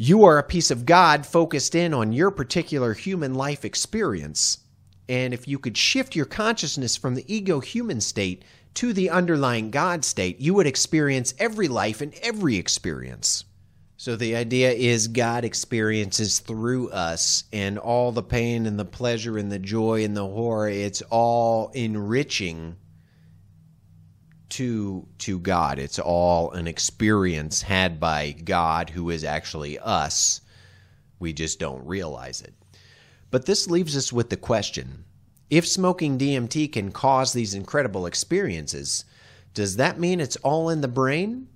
You 0.00 0.22
are 0.26 0.38
a 0.38 0.44
piece 0.44 0.70
of 0.70 0.86
God 0.86 1.26
focused 1.26 1.74
in 1.74 1.92
on 1.92 2.12
your 2.12 2.30
particular 2.30 2.94
human 2.94 3.34
life 3.34 3.64
experience. 3.64 4.58
And 5.08 5.34
if 5.34 5.48
you 5.48 5.58
could 5.58 5.76
shift 5.76 6.14
your 6.14 6.24
consciousness 6.24 6.96
from 6.96 7.16
the 7.16 7.24
ego 7.26 7.58
human 7.58 8.00
state 8.00 8.44
to 8.74 8.92
the 8.92 9.10
underlying 9.10 9.72
God 9.72 10.04
state, 10.04 10.38
you 10.38 10.54
would 10.54 10.68
experience 10.68 11.34
every 11.40 11.66
life 11.66 12.00
and 12.00 12.14
every 12.22 12.58
experience. 12.58 13.44
So 13.96 14.14
the 14.14 14.36
idea 14.36 14.70
is 14.70 15.08
God 15.08 15.44
experiences 15.44 16.38
through 16.38 16.90
us, 16.90 17.42
and 17.52 17.76
all 17.76 18.12
the 18.12 18.22
pain 18.22 18.66
and 18.66 18.78
the 18.78 18.84
pleasure 18.84 19.36
and 19.36 19.50
the 19.50 19.58
joy 19.58 20.04
and 20.04 20.16
the 20.16 20.28
horror, 20.28 20.68
it's 20.68 21.02
all 21.10 21.72
enriching 21.74 22.76
to 24.50 25.06
to 25.18 25.38
God. 25.38 25.78
It's 25.78 25.98
all 25.98 26.52
an 26.52 26.66
experience 26.66 27.62
had 27.62 28.00
by 28.00 28.32
God 28.32 28.90
who 28.90 29.10
is 29.10 29.24
actually 29.24 29.78
us. 29.78 30.40
We 31.18 31.32
just 31.32 31.58
don't 31.58 31.86
realize 31.86 32.40
it. 32.40 32.54
But 33.30 33.46
this 33.46 33.68
leaves 33.68 33.96
us 33.96 34.12
with 34.12 34.30
the 34.30 34.36
question, 34.36 35.04
if 35.50 35.66
smoking 35.66 36.18
DMT 36.18 36.72
can 36.72 36.92
cause 36.92 37.32
these 37.32 37.54
incredible 37.54 38.06
experiences, 38.06 39.04
does 39.54 39.76
that 39.76 39.98
mean 39.98 40.20
it's 40.20 40.36
all 40.36 40.70
in 40.70 40.80
the 40.80 40.88
brain? 40.88 41.48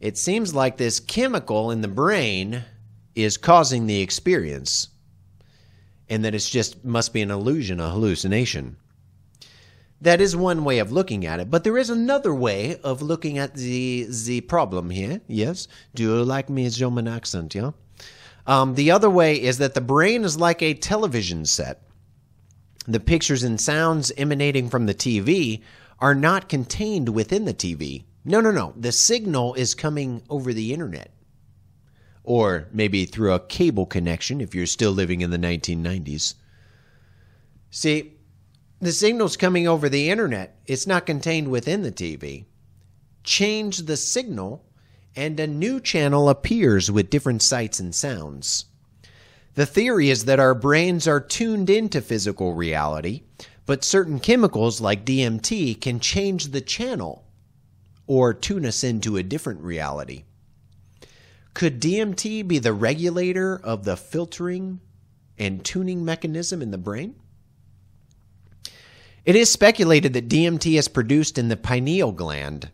it 0.00 0.16
seems 0.16 0.54
like 0.54 0.76
this 0.76 1.00
chemical 1.00 1.70
in 1.70 1.80
the 1.80 1.88
brain 1.88 2.64
is 3.14 3.36
causing 3.36 3.86
the 3.86 4.00
experience 4.00 4.88
and 6.08 6.24
that 6.24 6.34
it's 6.34 6.48
just 6.48 6.84
must 6.84 7.12
be 7.12 7.20
an 7.20 7.30
illusion, 7.30 7.80
a 7.80 7.90
hallucination. 7.90 8.76
That 10.00 10.20
is 10.20 10.36
one 10.36 10.64
way 10.64 10.78
of 10.78 10.92
looking 10.92 11.26
at 11.26 11.40
it, 11.40 11.50
but 11.50 11.64
there 11.64 11.76
is 11.76 11.90
another 11.90 12.32
way 12.32 12.78
of 12.84 13.02
looking 13.02 13.36
at 13.36 13.54
the 13.54 14.06
the 14.08 14.40
problem 14.42 14.90
here. 14.90 15.20
Yes, 15.26 15.66
do 15.94 16.04
you 16.04 16.24
like 16.24 16.48
me 16.48 16.68
German 16.70 17.08
accent? 17.08 17.54
Yeah. 17.54 17.72
Um, 18.46 18.74
the 18.74 18.90
other 18.90 19.10
way 19.10 19.40
is 19.40 19.58
that 19.58 19.74
the 19.74 19.80
brain 19.80 20.24
is 20.24 20.38
like 20.38 20.62
a 20.62 20.74
television 20.74 21.44
set. 21.44 21.82
The 22.86 23.00
pictures 23.00 23.42
and 23.42 23.60
sounds 23.60 24.12
emanating 24.16 24.70
from 24.70 24.86
the 24.86 24.94
TV 24.94 25.62
are 25.98 26.14
not 26.14 26.48
contained 26.48 27.10
within 27.10 27.44
the 27.44 27.52
TV. 27.52 28.04
No, 28.24 28.40
no, 28.40 28.50
no. 28.50 28.72
The 28.76 28.92
signal 28.92 29.54
is 29.54 29.74
coming 29.74 30.22
over 30.30 30.52
the 30.52 30.72
internet. 30.72 31.12
Or 32.22 32.68
maybe 32.72 33.04
through 33.04 33.32
a 33.32 33.40
cable 33.40 33.86
connection 33.86 34.40
if 34.40 34.54
you're 34.54 34.66
still 34.66 34.92
living 34.92 35.22
in 35.22 35.30
the 35.30 35.38
1990s. 35.38 36.34
See, 37.70 38.17
the 38.80 38.92
signal's 38.92 39.36
coming 39.36 39.66
over 39.66 39.88
the 39.88 40.10
internet. 40.10 40.60
It's 40.66 40.86
not 40.86 41.06
contained 41.06 41.48
within 41.48 41.82
the 41.82 41.92
TV. 41.92 42.44
Change 43.24 43.78
the 43.78 43.96
signal, 43.96 44.64
and 45.16 45.38
a 45.40 45.46
new 45.46 45.80
channel 45.80 46.28
appears 46.28 46.90
with 46.90 47.10
different 47.10 47.42
sights 47.42 47.80
and 47.80 47.94
sounds. 47.94 48.66
The 49.54 49.66
theory 49.66 50.10
is 50.10 50.26
that 50.26 50.38
our 50.38 50.54
brains 50.54 51.08
are 51.08 51.20
tuned 51.20 51.68
into 51.68 52.00
physical 52.00 52.54
reality, 52.54 53.22
but 53.66 53.84
certain 53.84 54.20
chemicals 54.20 54.80
like 54.80 55.04
DMT 55.04 55.80
can 55.80 55.98
change 55.98 56.48
the 56.48 56.60
channel 56.60 57.24
or 58.06 58.32
tune 58.32 58.64
us 58.64 58.84
into 58.84 59.16
a 59.16 59.22
different 59.22 59.60
reality. 59.60 60.24
Could 61.54 61.80
DMT 61.80 62.46
be 62.46 62.60
the 62.60 62.72
regulator 62.72 63.56
of 63.56 63.84
the 63.84 63.96
filtering 63.96 64.80
and 65.36 65.64
tuning 65.64 66.04
mechanism 66.04 66.62
in 66.62 66.70
the 66.70 66.78
brain? 66.78 67.16
It 69.28 69.36
is 69.36 69.52
speculated 69.52 70.14
that 70.14 70.30
DMT 70.30 70.78
is 70.78 70.88
produced 70.88 71.36
in 71.36 71.48
the 71.48 71.56
pineal 71.58 72.12
gland. 72.12 72.70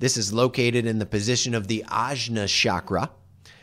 This 0.00 0.16
is 0.16 0.32
located 0.32 0.84
in 0.84 0.98
the 0.98 1.06
position 1.06 1.54
of 1.54 1.68
the 1.68 1.84
Ajna 1.86 2.48
chakra, 2.48 3.12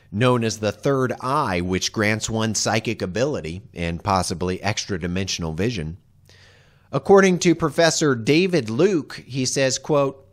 known 0.10 0.46
as 0.46 0.60
the 0.60 0.72
third 0.72 1.12
eye, 1.20 1.60
which 1.60 1.92
grants 1.92 2.30
one 2.30 2.56
psychic 2.56 3.02
ability 3.02 3.64
and 3.74 4.02
possibly 4.02 4.64
extra 4.64 4.98
dimensional 4.98 5.52
vision. 5.52 5.98
According 6.94 7.40
to 7.40 7.56
Professor 7.56 8.16
David 8.16 8.70
Luke, 8.70 9.22
he 9.28 9.46
says, 9.46 9.78
quote, 9.78 10.26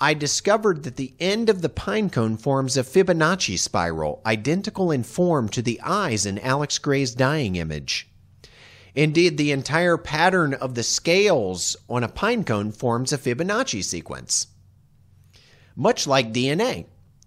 I 0.00 0.14
discovered 0.14 0.82
that 0.82 0.96
the 0.96 1.14
end 1.20 1.48
of 1.48 1.62
the 1.62 1.68
pine 1.68 2.10
cone 2.10 2.36
forms 2.36 2.76
a 2.76 2.82
Fibonacci 2.82 3.60
spiral, 3.60 4.20
identical 4.26 4.90
in 4.90 5.04
form 5.04 5.48
to 5.50 5.62
the 5.62 5.80
eyes 5.84 6.26
in 6.26 6.40
Alex 6.40 6.78
Grey's 6.78 7.14
dying 7.14 7.54
image. 7.54 8.08
Indeed, 8.94 9.36
the 9.36 9.50
entire 9.50 9.96
pattern 9.96 10.54
of 10.54 10.74
the 10.74 10.84
scales 10.84 11.76
on 11.88 12.04
a 12.04 12.08
pine 12.08 12.44
cone 12.44 12.70
forms 12.70 13.12
a 13.12 13.18
Fibonacci 13.18 13.82
sequence. 13.82 14.46
Much 15.74 16.06
like 16.06 16.32
DNA. 16.32 16.86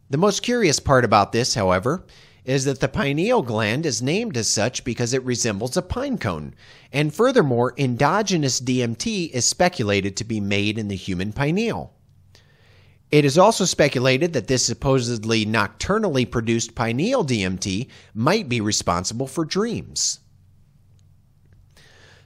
The 0.09 0.18
most 0.18 0.41
curious 0.41 0.80
part 0.80 1.03
about 1.03 1.34
this, 1.34 1.55
however, 1.55 2.05
is 2.45 2.63
that 2.63 2.80
the 2.80 2.88
pineal 2.88 3.41
gland 3.41 3.86
is 3.86 4.01
named 4.01 4.38
as 4.38 4.49
such 4.49 4.86
because 4.86 5.13
it 5.13 5.24
resembles 5.26 5.76
a 5.76 5.82
pine 5.82 6.18
cone, 6.18 6.55
and 6.93 7.13
furthermore, 7.13 7.74
endogenous 7.78 8.61
DMT 8.61 9.30
is 9.32 9.43
speculated 9.43 10.15
to 10.15 10.24
be 10.24 10.39
made 10.39 10.78
in 10.78 10.88
the 10.88 10.95
human 10.95 11.34
pineal. 11.34 11.93
It 13.11 13.26
is 13.26 13.38
also 13.38 13.65
speculated 13.65 14.32
that 14.32 14.47
this 14.47 14.65
supposedly 14.65 15.45
nocturnally 15.45 16.30
produced 16.30 16.76
pineal 16.76 17.26
DMT 17.26 17.89
might 18.13 18.47
be 18.47 18.61
responsible 18.61 19.28
for 19.28 19.43
dreams. 19.43 20.22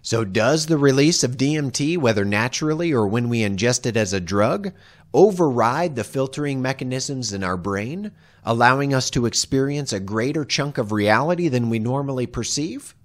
So, 0.03 0.25
does 0.25 0.65
the 0.65 0.79
release 0.79 1.23
of 1.23 1.37
DMT, 1.37 1.97
whether 1.97 2.25
naturally 2.25 2.91
or 2.91 3.07
when 3.07 3.29
we 3.29 3.41
ingest 3.41 3.85
it 3.85 3.95
as 3.95 4.13
a 4.13 4.19
drug, 4.19 4.71
override 5.13 5.95
the 5.95 6.03
filtering 6.03 6.59
mechanisms 6.59 7.33
in 7.33 7.43
our 7.43 7.57
brain, 7.57 8.11
allowing 8.43 8.95
us 8.95 9.11
to 9.11 9.27
experience 9.27 9.93
a 9.93 9.99
greater 9.99 10.43
chunk 10.43 10.79
of 10.79 10.91
reality 10.91 11.49
than 11.49 11.69
we 11.69 11.77
normally 11.77 12.25
perceive? 12.25 12.95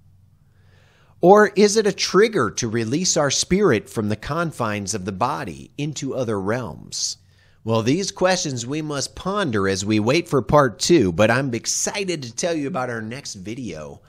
Or 1.21 1.51
is 1.55 1.77
it 1.77 1.85
a 1.85 1.91
trigger 1.91 2.49
to 2.51 2.67
release 2.67 3.15
our 3.15 3.31
spirit 3.31 3.89
from 3.89 4.09
the 4.09 4.15
confines 4.15 4.95
of 4.95 5.05
the 5.05 5.11
body 5.11 5.71
into 5.77 6.15
other 6.15 6.39
realms? 6.39 7.17
Well, 7.63 7.83
these 7.83 8.11
questions 8.11 8.65
we 8.65 8.81
must 8.81 9.15
ponder 9.15 9.67
as 9.67 9.85
we 9.85 9.99
wait 9.99 10.27
for 10.27 10.41
part 10.41 10.79
two, 10.79 11.11
but 11.11 11.29
I'm 11.29 11.53
excited 11.53 12.23
to 12.23 12.35
tell 12.35 12.55
you 12.55 12.67
about 12.67 12.89
our 12.89 13.01
next 13.01 13.35
video, 13.35 14.01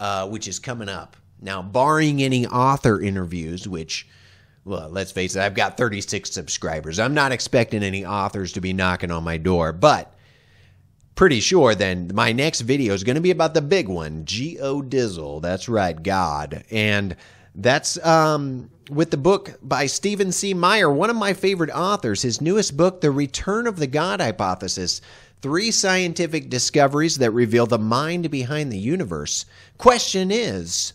uh, 0.00 0.26
which 0.28 0.48
is 0.48 0.58
coming 0.58 0.88
up. 0.88 1.16
Now, 1.44 1.62
barring 1.62 2.22
any 2.22 2.46
author 2.46 3.00
interviews, 3.00 3.68
which, 3.68 4.08
well, 4.64 4.88
let's 4.88 5.12
face 5.12 5.36
it, 5.36 5.42
I've 5.42 5.54
got 5.54 5.76
36 5.76 6.30
subscribers. 6.30 6.98
I'm 6.98 7.14
not 7.14 7.32
expecting 7.32 7.82
any 7.82 8.04
authors 8.04 8.52
to 8.54 8.60
be 8.60 8.72
knocking 8.72 9.10
on 9.10 9.22
my 9.22 9.36
door, 9.36 9.72
but 9.72 10.14
pretty 11.14 11.40
sure 11.40 11.74
then 11.74 12.10
my 12.14 12.32
next 12.32 12.62
video 12.62 12.94
is 12.94 13.04
going 13.04 13.16
to 13.16 13.20
be 13.20 13.30
about 13.30 13.54
the 13.54 13.62
big 13.62 13.88
one, 13.88 14.24
G.O. 14.24 14.82
Dizzle. 14.82 15.42
That's 15.42 15.68
right, 15.68 16.02
God. 16.02 16.64
And 16.70 17.14
that's 17.54 18.04
um, 18.04 18.70
with 18.90 19.10
the 19.10 19.16
book 19.16 19.58
by 19.62 19.86
Stephen 19.86 20.32
C. 20.32 20.54
Meyer, 20.54 20.90
one 20.90 21.10
of 21.10 21.16
my 21.16 21.34
favorite 21.34 21.70
authors. 21.70 22.22
His 22.22 22.40
newest 22.40 22.76
book, 22.76 23.00
The 23.00 23.10
Return 23.10 23.66
of 23.66 23.76
the 23.76 23.86
God 23.86 24.20
Hypothesis 24.20 25.00
Three 25.44 25.72
scientific 25.72 26.48
discoveries 26.48 27.18
that 27.18 27.32
reveal 27.32 27.66
the 27.66 27.78
mind 27.78 28.30
behind 28.30 28.72
the 28.72 28.78
universe. 28.78 29.44
Question 29.76 30.30
is 30.30 30.94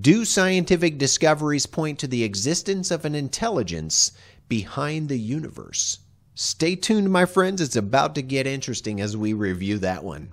do 0.00 0.24
scientific 0.24 0.96
discoveries 0.96 1.66
point 1.66 1.98
to 1.98 2.06
the 2.06 2.24
existence 2.24 2.90
of 2.90 3.04
an 3.04 3.14
intelligence 3.14 4.12
behind 4.48 5.08
the 5.08 5.18
universe? 5.18 5.98
Stay 6.34 6.76
tuned, 6.76 7.12
my 7.12 7.26
friends. 7.26 7.60
It's 7.60 7.76
about 7.76 8.14
to 8.14 8.22
get 8.22 8.46
interesting 8.46 9.00
as 9.00 9.16
we 9.16 9.34
review 9.34 9.78
that 9.78 10.02
one. 10.02 10.32